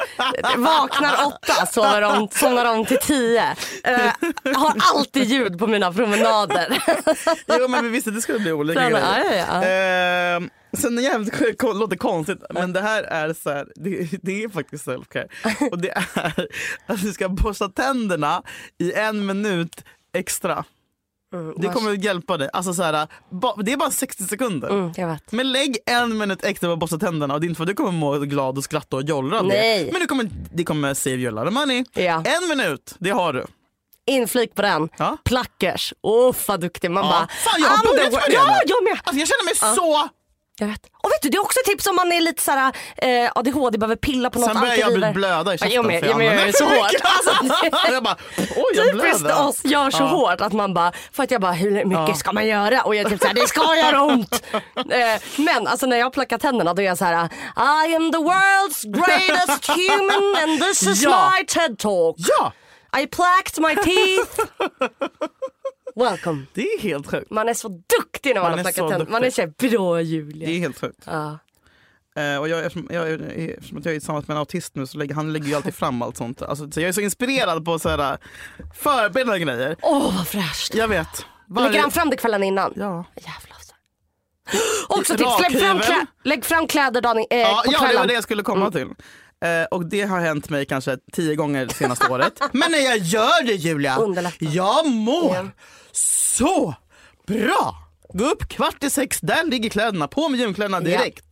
[0.57, 3.55] vaknar åtta, sover om, somnar om till tio.
[3.83, 4.11] Eh,
[4.55, 6.83] har alltid ljud på mina promenader.
[7.59, 9.05] Jo men vi visste att det skulle bli olika Sen, grejer.
[9.29, 10.37] Ja, ja, ja.
[10.37, 14.49] Eh, sen är jävligt låter konstigt men det här är så här, det, det är
[14.49, 15.27] faktiskt self-care.
[15.71, 16.47] Och det är
[16.85, 18.43] att du ska borsta tänderna
[18.77, 20.65] i en minut extra.
[21.57, 22.49] Det kommer att hjälpa dig.
[22.53, 24.69] Alltså så här, ba, det är bara 60 sekunder.
[24.69, 25.31] Mm, jag vet.
[25.31, 27.67] Men lägg en minut extra på att borsta tänderna och det är inte för att
[27.67, 29.43] du kommer må glad och skratta och jollra.
[29.91, 31.85] Men du kommer, det kommer save you a lot of money.
[31.93, 32.23] Ja.
[32.25, 33.45] En minut, det har du.
[34.09, 34.89] Inflik på den.
[34.97, 35.17] Ja.
[35.25, 35.93] Plackers.
[36.03, 36.91] Åh vad duktig.
[36.91, 37.09] Man Ja.
[37.11, 38.99] bara, Fan, jag har börjat med Ja, jag med.
[39.03, 40.09] Alltså jag känner mig så
[40.59, 40.81] Jag vet.
[41.03, 43.77] Och vet du, det är också ett tips om man är lite såhär, eh, ADHD,
[43.77, 45.71] behöver pilla på något Sen börjar jag bli blöda i Ja, käften.
[45.71, 47.01] jag med, för jag med, jag använder är så mycket.
[47.05, 49.47] Alltså, jag bara, oj jag Typiskt blöder.
[49.47, 50.07] oss gör så Ja.
[50.07, 52.13] hårt att man bara, för att jag bara hur mycket Ja.
[52.15, 52.81] ska man göra?
[52.81, 54.43] Och jag typ såhär, det ska göra ont.
[54.75, 57.25] eh, men alltså när jag plackar tänderna då är jag såhär,
[57.89, 61.31] I am the world's greatest human and this is Ja.
[61.39, 62.15] my TED talk.
[62.17, 62.51] Ja,
[62.97, 64.39] I placked my teeth.
[65.95, 66.45] Welcome.
[66.53, 67.31] det är helt sjukt.
[67.31, 69.11] Man är så duktig när man, Man har plackat så tänderna.
[69.11, 70.47] Man är såhär, bra Julia.
[70.47, 71.03] Det är helt sjukt.
[71.05, 71.37] Ja.
[72.15, 74.87] Eh, och jag, eftersom, jag, är- eftersom att jag är tillsammans med en autist nu
[74.87, 76.41] så lägger han lägger ju alltid fram allt sånt.
[76.41, 78.17] Alltså, så jag är så inspirerad på så här,
[78.75, 79.75] förberedande grejer.
[79.81, 80.75] Åh vad fräscht.
[80.75, 81.25] Jag vet.
[81.59, 82.73] Lägger han fram det kvällen innan?
[82.75, 83.05] Ja.
[83.15, 83.55] Jävlar.
[83.55, 83.73] alltså.
[84.87, 86.07] Också tips, lägg fram, klä, Rakhyveln.
[86.23, 88.01] lägg fram kläder dagen, eh, Ja, på ja, det kvällen.
[88.01, 88.87] var det jag skulle komma till.
[89.45, 92.39] Eh, och det har hänt mig kanske tio gånger det senaste året.
[92.51, 94.47] Men när jag gör det Julia, Underlättar.
[94.55, 95.45] jag mår Ja.
[95.91, 96.73] så
[97.27, 97.75] bra.
[98.13, 101.25] Gå upp kvart i sex, där ligger kläderna, på med gymkläderna direkt.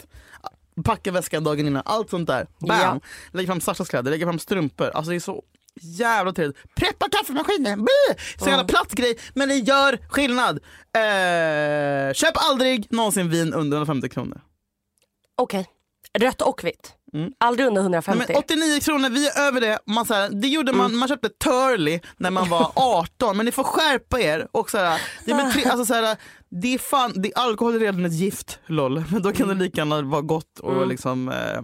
[0.85, 2.47] Packa väskan dagen innan, allt sånt där.
[2.59, 2.79] Bam!
[2.81, 2.99] Ja.
[3.31, 4.89] Lägger fram Sashas kläder, lägger fram strumpor.
[4.93, 5.43] Alltså det är så
[5.81, 6.57] jävla trevligt.
[6.75, 8.15] Preppa kaffemaskinen, Bli!
[8.39, 10.59] Så jävla platt grej, men det gör skillnad.
[10.95, 14.41] Eh, köp aldrig någonsin vin under 150 kronor.
[15.35, 15.67] Okej.
[16.19, 16.93] Rött och vitt.
[17.37, 18.17] Aldrig under 150.
[18.17, 19.79] Nej, men 89 kronor, vi är över det.
[19.85, 23.51] Man, så här, det gjorde man, man köpte Turley när man var 18 men ni
[23.51, 24.47] får skärpa er.
[24.51, 26.17] Och så här, det, är tre, alltså, så här,
[26.61, 29.03] det är fan, det, alkohol är redan ett gift, lol.
[29.11, 31.61] Men då kan det lika gärna vara gott och liksom eh,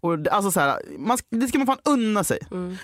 [0.00, 2.38] och, alltså så här, man, det ska man fan unna sig.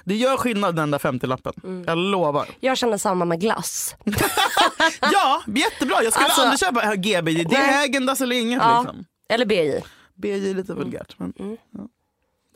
[0.04, 1.84] Det gör skillnad den där 50-lappen.
[1.86, 2.48] Jag lovar.
[2.60, 3.96] Jag känner samma med glass.
[5.12, 6.02] Ja, jättebra.
[6.02, 7.44] Jag skulle Alltså- aldrig köpa GB.
[7.44, 7.62] Det är.
[7.66, 8.62] Häagen-Dazs eller inget.
[8.62, 8.80] Ja.
[8.82, 9.04] Liksom.
[9.28, 9.80] Eller BJ.
[10.18, 11.14] BJ är lite vulgärt.
[11.18, 11.32] Men,
[11.70, 11.88] ja,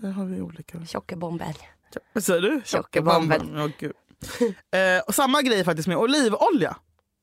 [0.00, 0.86] där har vi olika.
[0.86, 1.56] Tjocka bomber.
[2.12, 2.60] Vad säger du?
[2.64, 3.50] Tjockebomben.
[3.54, 3.92] Ja, gud.
[4.70, 6.76] eh, och samma grej faktiskt med olivolja.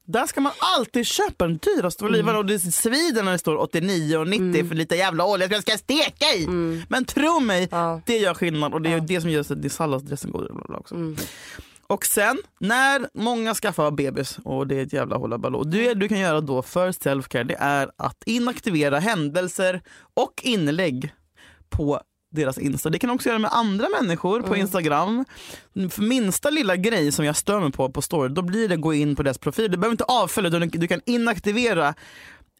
[0.05, 4.17] Där ska man alltid köpa den dyraste oliven och det svider när det står 89
[4.17, 6.47] och 90 för lite jävla olja som jag ska steka i.
[6.89, 8.01] Men tro mig, Ja.
[8.05, 10.51] det gör skillnad och det är det som gör att din salladsdressing god.
[10.69, 10.95] också.
[11.89, 15.63] Och sen när många skaffar bebis och det är ett jävla hållabaloo.
[15.63, 19.81] Det du kan göra då för self-care det är att inaktivera händelser
[20.13, 21.13] och inlägg
[21.69, 22.89] på deras Insta.
[22.89, 25.25] Det kan också göra med andra människor på Instagram.
[25.89, 28.93] För minsta lilla grej som jag stör mig på på story, då blir det gå
[28.93, 29.71] in på deras profil.
[29.71, 31.93] Du behöver inte avfölja, du, du kan inaktivera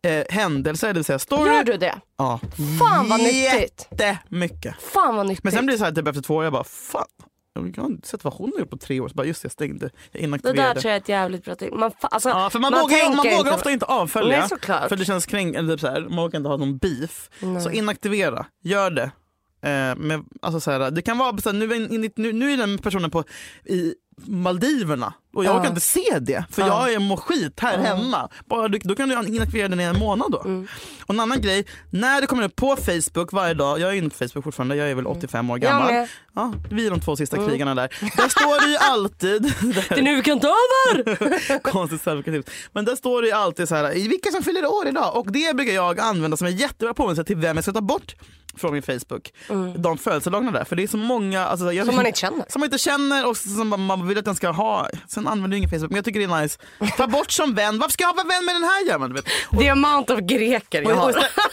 [0.03, 1.51] eh, händelser, det vill säga story.
[1.51, 1.95] Gör du det?
[2.17, 2.39] Ja.
[2.80, 3.88] Fan vad nyttigt.
[3.99, 4.75] Jättemycket.
[4.93, 5.43] Fan vad nyttigt.
[5.43, 7.05] Men sen blir det så här typ efter två år, jag bara fan.
[7.76, 9.07] Jag har inte sett vad hon har gjort på tre år.
[9.07, 9.89] Så bara, just det, jag stängde.
[10.12, 10.74] Jag det inaktiverade.
[10.74, 11.74] där tror jag är ett jävligt bra tips.
[11.78, 14.47] Man, alltså, Ja, för man, vågar, man vågar ofta inte avfölja.
[14.68, 17.30] Nej, för det känns kränk, eller typ så här, man vågar inte ha någon beef.
[17.64, 19.12] Så inaktivera, gör det.
[19.62, 22.78] Eh, med, alltså så här, det kan vara så här, nu, nu, nu är den
[22.78, 23.24] personen på
[23.66, 23.93] i
[24.26, 25.59] Maldiverna och jag Ja.
[25.59, 28.30] orkar inte se det för jag är mår skit här hemma.
[28.45, 30.41] Bara, du- då kan du inaktivera den i en månad då.
[30.41, 30.67] Mm.
[31.05, 34.09] Och en annan grej, när det kommer upp på Facebook varje dag, jag är inne
[34.09, 35.63] på Facebook fortfarande, jag är väl 85 år Mm.
[35.67, 35.93] Jag gammal.
[35.93, 36.07] med.
[36.36, 37.89] Ja, vi är de två sista krigarna där.
[38.17, 39.41] Där står det ju alltid
[39.89, 40.47] Det är nu vi kan ta
[40.91, 41.59] över!
[41.72, 42.49] Konstigt.
[42.74, 45.15] Men där står det ju alltid så här, vilka som fyller år idag.
[45.17, 48.15] Och det brukar jag använda som en jättebra påminnelse till vem jag ska ta bort
[48.57, 49.34] från min Facebook.
[49.76, 50.63] De födelsedagarna där.
[50.65, 51.45] För det är så många.
[51.45, 52.45] Alltså, jag, Som man inte känner.
[52.49, 54.89] Som man inte känner och som man- man vill att den ska ha.
[55.07, 56.60] Sen använder jag ingen Facebook men jag tycker det är nice.
[56.97, 57.80] Ta bort som vän.
[57.80, 59.18] Varför ska jag vara vän med den här jäveln?
[59.70, 61.12] amount of greker jag har.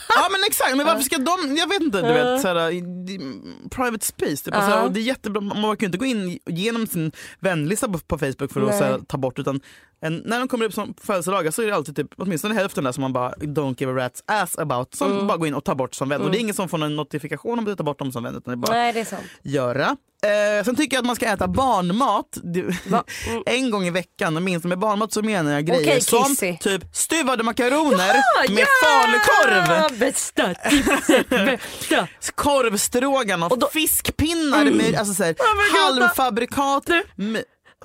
[0.09, 4.45] Ja men exakt, men varför ska de, jag vet inte, du vet såhär, private space.
[4.45, 4.55] Typ.
[4.55, 8.19] Alltså, det är jättebra, man kan ju inte gå in genom sin vänlista på, på
[8.19, 9.61] Facebook för att såhär, ta bort utan
[10.07, 12.93] en, när de kommer upp som födelsedagar så är det alltid typ, åtminstone hälften där
[12.93, 14.95] som man bara don't give a rat's ass about.
[14.95, 15.27] Som Mm.
[15.27, 16.23] bara går in och tar bort som vän.
[16.23, 18.37] Och det är ingen som får någon notifikation om att ta bort dem som vän
[18.37, 19.23] utan det är bara Nej det är sant.
[19.43, 19.97] göra.
[20.23, 22.71] Eh, sen tycker jag att man ska äta barnmat Du,
[23.47, 24.37] en gång i veckan.
[24.37, 28.15] Och minst med barnmat så menar jag grejer Okej, som typ stuvade makaroner
[28.55, 29.99] med falukorv.
[29.99, 32.09] Bästa tipset, bästa.
[32.35, 36.91] korvstroganoff, Och då- fiskpinnar med alltså, så här, gud, halvfabrikat.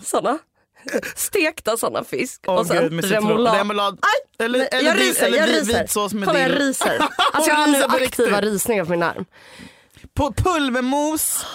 [0.01, 0.37] Såna.
[1.15, 2.41] Stekta såna fisk.
[2.47, 3.55] Åh, och sen gud, remoulad.
[3.57, 3.99] remoulad.
[4.39, 5.81] Eller, Nej, eller, jag ryser, eller jag ryser.
[5.81, 6.99] vitsås med Kolla jag ryser.
[7.33, 8.43] Alltså jag har nu aktiva riktigt.
[8.43, 9.25] rysningar på min arm.
[10.13, 11.45] På pulvermos.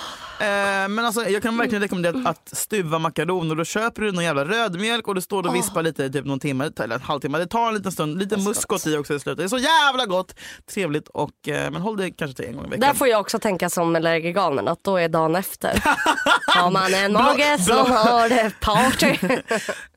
[0.40, 3.54] Eh, men alltså, jag kan verkligen rekommendera att stuva makaroner.
[3.54, 6.70] Då köper du någon jävla rödmjölk och du står och vispar lite typ någon timme
[6.80, 7.38] eller en halvtimme.
[7.38, 8.18] Det tar en liten stund.
[8.18, 9.38] Lite muskot i också i slutet.
[9.38, 10.34] Det är så jävla gott,
[10.70, 12.80] trevligt och eh, men håll det kanske till en gång i veckan.
[12.80, 15.82] Där får jag också tänka som allergiganen att då är dagen efter.
[16.46, 19.18] Har man en mage som har det party.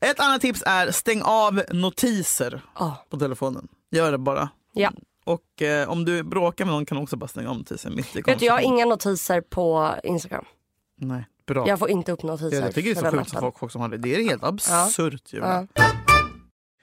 [0.00, 3.06] Ett annat tips är stäng av notiser Ja.
[3.10, 3.68] på telefonen.
[3.90, 4.48] Gör det bara.
[4.72, 4.90] Ja.
[5.30, 8.16] Och eh, om du bråkar med någon kan du också bara stänga av notisen mitt
[8.16, 10.44] i Vet du, jag har inga notiser på Instagram.
[10.96, 11.68] Nej, bra.
[11.68, 12.62] Jag får inte upp notiser.
[12.62, 13.40] jag, tycker det är så sjukt appen.
[13.40, 13.96] folk, folk som har det.
[13.96, 15.38] Det är helt absurt ju.
[15.38, 15.66] Ja.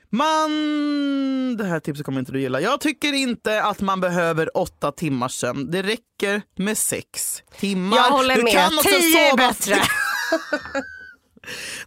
[0.09, 0.51] Man,
[1.57, 2.61] det här tipset kommer inte du gilla.
[2.61, 5.71] Jag tycker inte att man behöver åtta timmars sömn.
[5.71, 7.97] Det räcker med sex timmar.
[7.97, 8.53] Jag håller du med.
[8.53, 9.75] Kan också Tio är sova, bättre.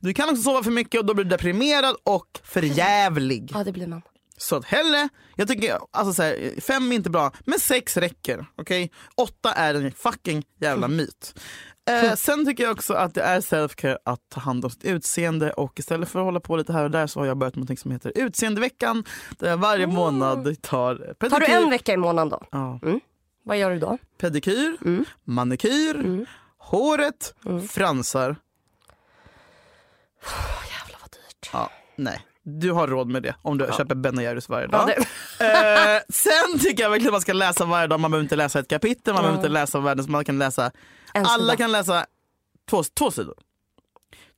[0.00, 3.50] Du kan också sova för mycket och då blir du deprimerad och förjävlig.
[3.54, 4.02] Ja det blir man.
[4.40, 8.46] Så att hellre, jag tycker alltså så här, fem är inte bra, men sex räcker.
[8.56, 8.90] Okej?
[9.14, 11.34] Åtta är en fucking jävla myt.
[11.90, 15.52] Eh, sen tycker jag också att det är self-care att ta hand om sitt utseende
[15.52, 17.70] och istället för att hålla på lite här och där så har jag börjat med
[17.70, 19.04] något som heter utseendeveckan
[19.38, 22.46] där jag varje månad tar pedikyr, Tar du en vecka i månaden då?
[22.50, 22.80] ja,
[23.42, 23.98] Vad gör du då?
[24.18, 25.04] pedikyr Mm.
[25.24, 26.26] manikyr,
[26.58, 27.34] håret,
[27.70, 28.36] fransar.
[30.70, 31.50] Jävlar vad dyrt.
[31.52, 32.26] Ja, nej.
[32.44, 34.86] Du har råd med det om du köper Ben Jerrys varje Ja, dag.
[34.88, 35.04] det,
[35.96, 38.00] Eh, sen tycker jag verkligen att man ska läsa varje dag.
[38.00, 40.70] Man behöver inte läsa ett kapitel, man behöver inte läsa världens, man kan läsa,
[41.14, 42.06] alla kan läsa
[42.70, 43.34] två, två sidor.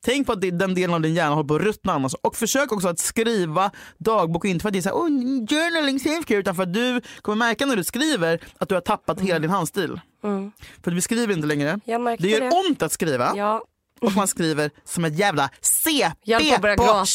[0.05, 2.13] Tänk på att den delen av din hjärna håller på att ruttna annars.
[2.13, 5.09] Och försök också att skriva dagbok, inte för att det är såhär, oh,
[5.49, 9.19] journaling self-care, utan för att du kommer märka när du skriver att du har tappat
[9.21, 9.99] hela din handstil.
[10.23, 10.51] Mm.
[10.83, 11.79] För vi skriver inte längre.
[11.85, 11.91] Det
[12.29, 12.51] gör det.
[12.69, 13.63] ont att skriva Ja,
[14.01, 17.05] och man skriver som ett jävla på CP börja på gråta.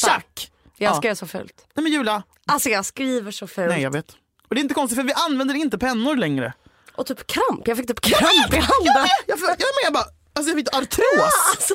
[0.78, 0.86] Schack.
[0.86, 0.96] jag Ja.
[0.96, 1.66] skrev så fult.
[1.74, 3.68] Nej men Julia, Alltså jag skriver så fult.
[3.68, 4.10] nej jag vet.
[4.48, 6.52] Och det är inte konstigt för vi använder inte pennor längre.
[6.94, 7.68] Och typ kramp.
[7.68, 8.92] Jag fick typ kramp i handen.
[8.94, 11.32] Jag, jag, jag, men jag bara, alltså jag fick artros.
[11.50, 11.74] Alltså,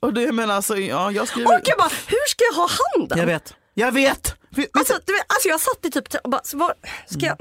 [0.00, 1.54] Och det, menar alltså, ja jag skriver.
[1.58, 3.18] och jag bara, hur ska jag ha handen?
[3.18, 3.54] Jag vet.
[3.74, 4.34] Jag vet.
[4.72, 6.74] Alltså, du vet, alltså jag satt i typ och bara, var,
[7.06, 7.36] ska jag,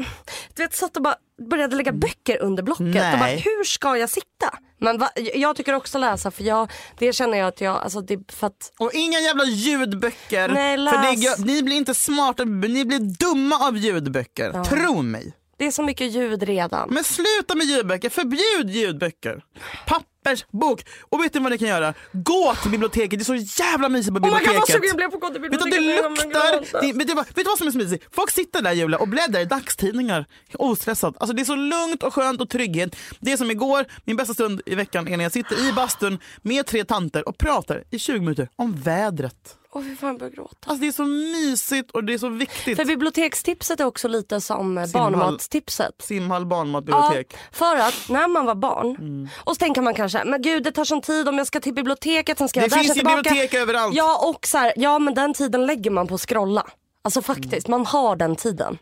[0.55, 1.15] du vet, satt och bara
[1.49, 2.85] började lägga böcker under blocket.
[2.85, 3.13] Nej.
[3.13, 4.57] Och bara, hur ska jag sitta?
[4.79, 8.31] Men va, jag tycker också läsa för jag, det känner jag att jag, alltså det,
[8.31, 10.47] för att, Och inga jävla ljudböcker.
[10.47, 11.39] Nej, för det, läs.
[11.39, 14.63] ni blir inte smarta, ni blir dumma av ljudböcker.
[14.63, 15.33] Tro mig.
[15.57, 16.89] det är så mycket ljud redan.
[16.93, 19.43] Men sluta med ljudböcker, förbjud ljudböcker.
[19.87, 20.85] Pappa Peppers bok.
[21.09, 21.93] Och vet ni vad ni kan göra?
[22.13, 24.75] Gå till biblioteket, det är så jävla mysigt på Oh my god biblioteket.
[24.79, 25.95] vad jag blev på att gå till Vet du biblioteket.
[25.97, 26.51] det kommer luktar?
[26.59, 26.81] gråta.
[26.81, 28.05] Det, vet, du vad, vet du vad som är så mysigt?
[28.11, 31.15] Folk sitter där Julia och bläddrar i dagstidningar ostressat.
[31.19, 32.95] Alltså det är så lugnt och skönt och trygghet.
[33.19, 36.19] Det är som igår, min bästa stund i veckan är när jag sitter i bastun
[36.41, 39.55] med tre tanter och pratar i 20 minuter om vädret.
[39.73, 40.55] Åh fy fan jag börjar gråta.
[40.65, 42.77] Alltså det är så mysigt och det är så viktigt.
[42.77, 45.11] För bibliotekstipset är också lite som eh, Simhall.
[45.11, 45.95] barnmatstipset.
[45.99, 47.27] Simhall barnmat, bibliotek.
[47.33, 49.29] Ja, för att när man var barn Mm.
[49.37, 51.73] och så tänker man kanske, men gud det tar sån tid om jag ska till
[51.73, 53.95] biblioteket, sen ska Det jag där, finns ju bibliotek överallt.
[53.95, 56.67] Ja och så här, ja men den tiden lägger man på att scrolla.
[57.01, 58.77] Alltså faktiskt, man har den tiden.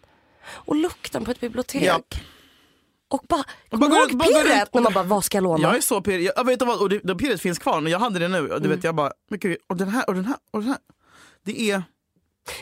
[0.50, 1.84] Och lukten på ett bibliotek.
[1.84, 2.16] Japp.
[3.10, 5.64] Och bara, kommer du ihåg pirret när man bara, vad ska jag låna?
[5.64, 6.26] Jag är så pirrig.
[6.26, 8.40] Jag, jag vet vad, och det, det pirret finns kvar, men jag hade det nu.
[8.40, 8.62] Och Mm.
[8.64, 10.78] du vet, jag bara, men gud, och den här och den här och den här.
[11.46, 11.84] Det är...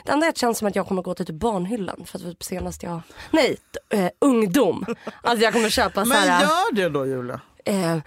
[0.05, 2.43] Det enda det känns som att jag kommer gå till typ barnhyllan för att typ
[2.43, 3.57] senast jag, nej,
[3.89, 4.85] eh, ungdom.
[5.21, 7.41] Alltså jag kommer köpa så Men här, gör det då Julia.
[7.65, 7.97] eh,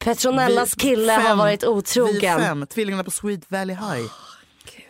[0.00, 2.38] Petronellas Vi- kille har fem- varit Vi otrogen.
[2.40, 4.10] fem, tvillingarna på Sweet Valley High.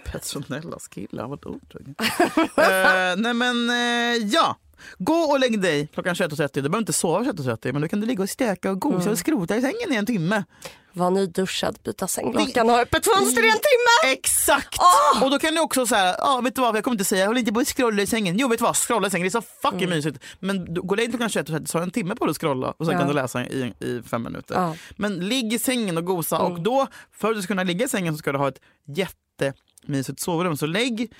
[0.05, 1.95] Petronellas kille har varit otrogen.
[1.99, 4.57] uh, nej men eh, ja.
[4.99, 6.49] Gå och lägg dig klockan 21.30.
[6.55, 9.13] Du behöver inte sova 21.30 men då kan du ligga och stöka och gosa Mm.
[9.13, 10.45] och skrota i sängen i en timme.
[10.93, 14.13] Var nyduschad, byta sänglakan, ha öppet fönster i en timme.
[14.13, 14.77] Exakt!
[15.15, 15.25] Åh!
[15.25, 17.27] Och då kan du också säga, ja vet du vad jag kommer inte säga, jag
[17.27, 18.39] håller inte på att scrolla i sängen.
[18.39, 19.91] Jo vet du vad, scrolla i sängen, det är så fucking Mm.
[19.97, 20.19] mysigt.
[20.41, 22.31] Men du, gå och lägg dig klockan 21.30 så har du en timme på dig
[22.31, 22.99] att scrolla och sen Ja.
[22.99, 24.55] kan du läsa i, i fem minuter.
[24.55, 24.65] Ja.
[24.65, 24.77] Mm.
[24.97, 27.89] Men ligg i sängen och gosa och då, för att du ska kunna ligga i
[27.89, 30.57] sängen så ska du ha ett jättemysigt sovrum.
[30.57, 31.13] Så lägg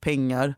[0.00, 0.54] pengar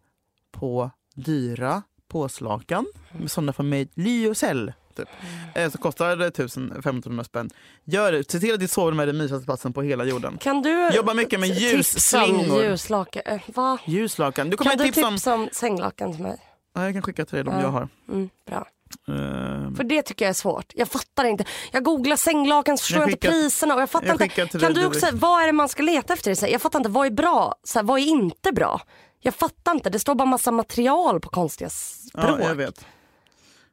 [0.53, 4.73] på dyra påslakan, med sådana från Made Lyocell.
[4.97, 5.09] Typ.
[5.55, 7.51] Eh, Så kostar det 1500 spänn.
[7.85, 10.39] Gör det, se till att ditt sovrum är den mysigaste platsen på hela jorden.
[10.41, 12.63] Kan du Jobba mycket med tipsa ljusslingor.
[12.63, 13.23] ljuslakan?
[13.27, 13.79] Eh, va?
[13.87, 14.51] Ljuslakan.
[14.51, 15.15] Du kommer Kan du tips om...
[15.15, 16.39] tipsa om sänglakan till mig?
[16.75, 17.61] Ja, jag kan skicka till dig de Ja.
[17.63, 17.89] jag har.
[18.09, 18.67] Mm, bra.
[19.09, 20.73] Ehm, För det tycker jag är svårt.
[20.75, 21.45] Jag fattar inte.
[21.73, 24.25] Jag googlar sänglakan så förstår Jag jag, inte skickar- priserna och jag fattar jag inte.
[24.29, 25.15] skickar Kan du också, direkt.
[25.23, 26.47] vad är det man ska leta efter?
[26.53, 27.55] Jag fattar inte, vad är bra?
[27.65, 28.81] Så här, vad är inte bra?
[29.21, 32.25] Jag fattar inte, det står bara massa material på konstiga språk.
[32.25, 32.87] ja, jag vet.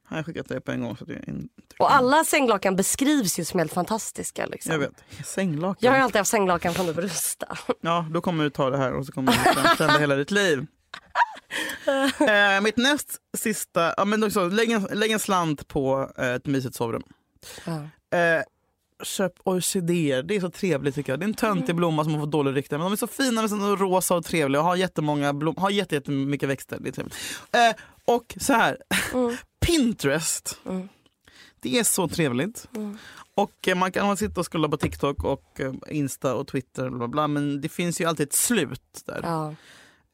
[0.07, 0.97] Har jag skickat dig på en gång.
[0.97, 1.75] Så att jag, inte...
[1.79, 4.45] och alla sänglakan beskrivs ju som helt fantastiska.
[4.45, 4.71] Liksom.
[4.71, 5.03] jag vet.
[5.25, 5.77] Sänglakan.
[5.79, 7.57] Jag har alltid haft sänglakan från det brösta.
[7.81, 9.37] Ja, då kommer du ta det här och så kommer du
[9.75, 10.67] förändra hela ditt liv.
[12.19, 16.45] Eh, mitt näst sista, ja, men också, lägg, en, lägg en slant på eh, ett
[16.45, 17.03] mysigt sovrum.
[17.65, 17.73] Ja.
[18.17, 18.43] Eh,
[19.03, 21.19] köp orkidéer, det är så trevligt tycker jag.
[21.19, 21.75] Det är en töntig Mm.
[21.75, 24.25] blomma som har fått dåligt rykte men de är så fina, är så rosa och
[24.25, 26.77] trevliga och har jättemånga blom, har jätte, jättemycket växter.
[26.81, 27.15] Det är trevligt.
[27.51, 27.83] Eh,
[28.15, 28.77] och så här,
[29.13, 29.35] Mm.
[29.65, 30.59] Pinterest.
[31.59, 32.67] Det är så trevligt.
[33.35, 37.07] Och eh, man kan sitta och scrolla på TikTok och eh, Insta och Twitter bla,
[37.07, 39.19] bla, men det finns ju alltid ett slut där.
[39.23, 39.55] Ja.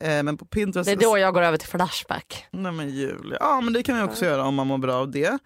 [0.08, 0.86] Eh, men på Pinterest...
[0.86, 2.46] Det är då jag går över till Flashback.
[2.52, 5.12] Nej men Julia, ja men det kan man också göra om man mår bra av
[5.12, 5.38] det.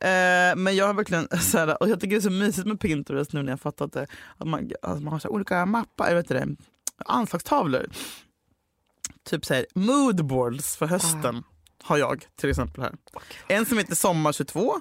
[0.00, 2.80] Eh, men jag har verkligen så här, och jag tycker det är så mysigt med
[2.80, 4.06] Pinterest nu när jag fattat det.
[4.38, 6.46] Att man, att man har så olika mappar, vet det,
[7.06, 7.86] anslagstavlor.
[9.24, 11.42] Typ så här, moodboards för hösten
[11.82, 12.92] har jag till exempel här.
[13.48, 14.80] En som heter Sommar 22,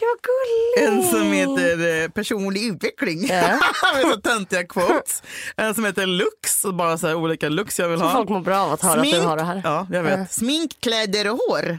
[0.00, 1.04] Gud vad gulligt.
[1.06, 3.26] en som heter eh, Personlig utveckling.
[3.26, 3.60] Ja.
[3.94, 5.22] med så töntiga quotes.
[5.56, 8.12] En som heter Lux, och bara så olika looks jag vill Så ha.
[8.12, 9.60] folk mår bra av att höra att du har det här.
[9.64, 10.32] Ja, jag vet.
[10.32, 11.78] Smink, kläder och hår.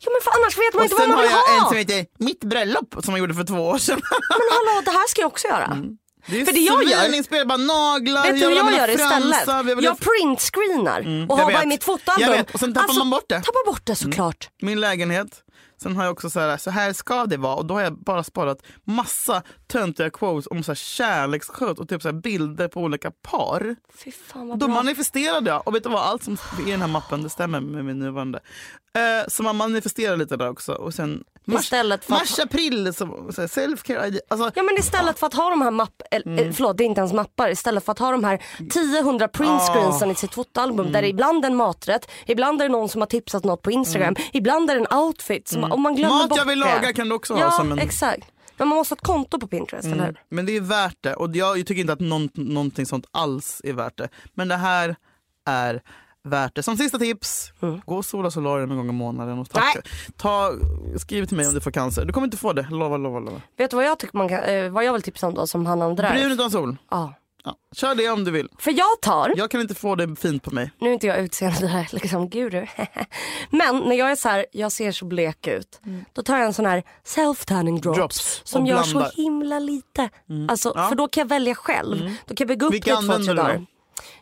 [0.00, 1.60] Ja men för annars vet man Och inte vad sen man har vill jag en
[1.62, 1.68] ha.
[1.68, 4.00] som heter Mitt bröllop som jag gjorde för två år sedan.
[4.28, 5.76] Men hallå det här ska jag också göra.
[6.26, 9.46] Det är För det jag gör- svininspirerad, bara naglar, Vet du ha jag gör istället?
[9.46, 12.28] jag Jag ha- printscreenar och jag har bara i mitt fotoalbum.
[12.30, 13.34] Jag vet, och sen tappar man bort det.
[13.42, 14.48] Tappar bort det såklart.
[14.62, 15.28] Min lägenhet.
[15.84, 17.98] Sen har jag också så här, så här ska det vara och då har jag
[17.98, 23.10] bara sparat massa töntiga quotes om så här kärleksskött och typ så bilder på olika
[23.10, 23.76] par.
[24.04, 24.74] Fy fan vad Då bra.
[24.74, 27.60] manifesterade jag och vet du vad, allt som är i den här mappen det stämmer
[27.60, 28.40] med min nuvarande.
[28.96, 32.94] Eh, så man manifesterar lite där också och sen mars, Istället för att- mars april,
[32.94, 34.18] så, så här, self-care.
[34.28, 36.48] Alltså, Ja men istället för att ha de här mapp, eller, Mm.
[36.48, 40.10] eh, förlåt det är inte ens mappar, istället för att ha de här 10-100 printscreensen
[40.10, 43.06] i sitt fotoalbum där det ibland är en maträtt, ibland är det någon som har
[43.06, 45.48] tipsat något på Instagram, ibland är det en outfit.
[45.48, 46.66] Som, om man glömmer Mat bort jag vill det.
[46.74, 48.26] laga kan du också ha Ja som en- exakt.
[48.56, 50.20] Men man måste ha ett konto på Pinterest eller hur?
[50.28, 53.72] Men det är värt det och jag tycker inte att någon, någonting sånt alls är
[53.72, 54.08] värt det.
[54.34, 54.96] Men det här
[55.46, 55.82] är
[56.24, 56.62] värt det.
[56.62, 57.52] Som sista tips,
[57.84, 59.38] gå och sola solarium en gång i månaden.
[59.38, 59.82] Och tacka.
[60.16, 60.52] Ta,
[60.98, 62.04] skriv till mig om du får cancer.
[62.04, 63.40] Du kommer inte få det, lova, lova, lova.
[63.58, 65.66] Vet du vad jag, tycker man kan, eh, vad jag vill tipsa om då som
[65.66, 66.14] handlar om drive?
[66.14, 66.76] Brun utan sol.
[66.90, 67.14] Ja.
[67.46, 67.54] Ja.
[67.76, 68.48] Kör det om du vill.
[68.58, 70.70] För jag tar, Jag kan inte få det fint på mig.
[70.80, 72.66] nu är inte jag utseende liksom guru.
[73.50, 75.80] Men när jag är så här, jag ser så blek ut.
[76.12, 78.40] Då tar jag en sån här self-tanning drops, Drops.
[78.44, 80.10] som gör så himla lite.
[80.48, 80.88] Alltså, Ja.
[80.88, 81.98] För då kan jag välja själv.
[82.26, 83.66] Då kan jag bygga upp Vilka det i två, tre dagar.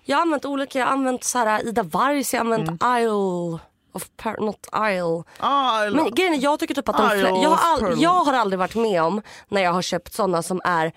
[0.04, 3.58] Jag har använt olika, jag har använt så här, Ida Vargs, jag har använt Isle
[3.94, 5.22] of per, not Isle.
[5.38, 8.32] Ah, Men grejen är, jag tycker typ att de flä- jag, har all, jag har
[8.32, 10.92] aldrig varit med om när jag har köpt sådana som är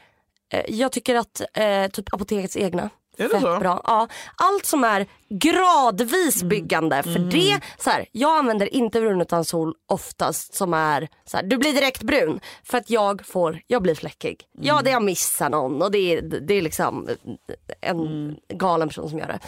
[0.54, 2.90] eh, jag tycker att eh, typ apotekets egna.
[3.18, 3.60] Är det så?
[3.60, 3.82] Bra.
[3.84, 4.08] Ja,
[4.38, 6.50] allt som är gradvis Mm.
[6.50, 7.04] byggande.
[7.04, 11.44] För det, så här, jag använder inte brun utan sol oftast som är så här,
[11.44, 12.40] du blir direkt brun.
[12.64, 14.44] För att jag får, jag blir fläckig.
[14.62, 14.84] Ja Mm.
[14.84, 17.10] det jag missar någon och det är, det är liksom
[17.82, 18.36] en Mm.
[18.54, 19.40] galen person som gör det.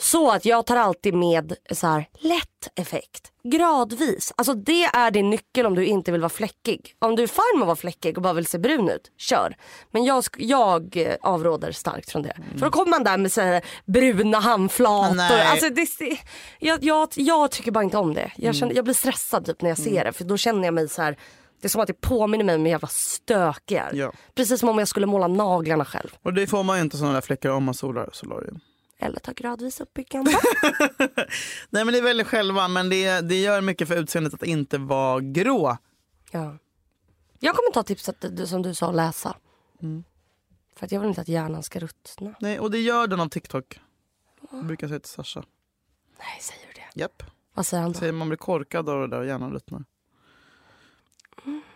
[0.00, 4.32] Så att jag tar alltid med så här, lätt effekt, gradvis.
[4.36, 6.94] Alltså det är din nyckel om du inte vill vara fläckig.
[6.98, 9.56] Om du är fine med att vara fläckig och bara vill se brun ut, kör.
[9.90, 12.36] Men jag, jag eh, avråder starkt från det.
[12.52, 15.14] För då kommer man där med så här bruna handflator.
[15.14, 15.46] Nej.
[15.46, 15.88] Alltså det,
[16.58, 18.32] jag, jag, jag tycker bara inte om det.
[18.36, 20.88] Jag, känner, jag blir stressad typ när jag ser det för då känner jag mig
[20.88, 21.16] så här.
[21.60, 23.94] Det är som att det påminner mig om hur jävla stökig jag är.
[23.94, 24.12] Ja.
[24.34, 26.08] Precis som om jag skulle måla naglarna själv.
[26.22, 28.60] Och det får man ju inte sådana där fläckar om man solar solarium.
[29.02, 30.30] Eller ta gradvis uppbyggande.
[31.70, 34.78] Nej men det är väldigt själva men det, det gör mycket för utseendet att inte
[34.78, 35.76] vara grå.
[36.30, 36.58] Ja.
[37.38, 39.36] Jag kommer ta tipset som du sa, läsa.
[39.82, 40.04] Mm.
[40.76, 42.34] För att jag vill inte att hjärnan ska ruttna.
[42.40, 43.80] Nej och det gör den av TikTok.
[44.50, 45.44] Jag brukar säga till Sasha.
[46.18, 47.00] Nej, säger du det?
[47.00, 47.22] Japp.
[47.54, 47.98] Vad säger han då?
[47.98, 49.84] Säger man blir korkad av det där och hjärnan ruttnar.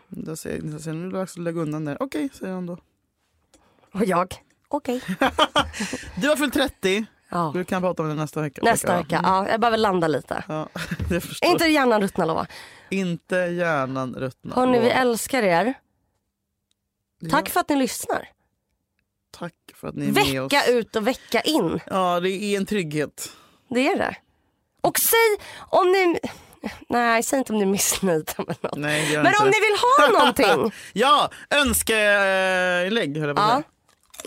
[0.08, 1.96] Då säger säger, nu är det dags att lägga undan det.
[2.00, 2.78] Okej, säger han då.
[3.92, 4.34] Och jag?
[4.68, 5.02] Okej.
[6.20, 7.06] Du har fyllt 30.
[7.28, 7.50] Ja.
[7.54, 8.60] Du kan prata om det nästa vecka.
[8.64, 9.20] Nästa vecka.
[9.22, 10.44] Ja, jag behöver landa lite.
[10.48, 10.68] Ja.
[11.42, 12.46] Inte hjärnan ruttna lova.
[12.90, 14.56] Inte hjärnan ruttnar.
[14.56, 15.74] Hörni, vi älskar er.
[17.30, 18.28] Tack Ja, för att ni lyssnar.
[19.38, 20.52] tack för att ni är med oss.
[20.52, 21.80] Vecka ut och vecka in.
[21.86, 23.32] Ja, det är en trygghet.
[23.68, 24.16] Det är det.
[24.80, 26.18] Och säg om ni...
[26.88, 28.76] Nej, säg inte om ni är missnöjda med något.
[28.76, 29.44] Nej, Men om det.
[29.44, 29.76] ni vill
[30.12, 30.72] ha någonting.
[30.92, 33.62] Ja, önskeinlägg höll jag på att säga.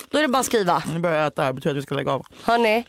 [0.09, 0.83] Då är det bara att skriva.
[0.93, 2.25] Nu börjar jag äta här, betyder att vi ska lägga av.
[2.43, 2.85] Hörni,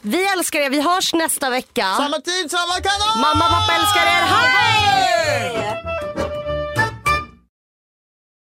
[0.00, 0.70] vi älskar er.
[0.70, 1.94] Vi hörs nästa vecka.
[1.96, 3.20] Samma tid, samma kanal!
[3.20, 4.24] Mamma, pappa älskar er.
[4.34, 4.72] Hej!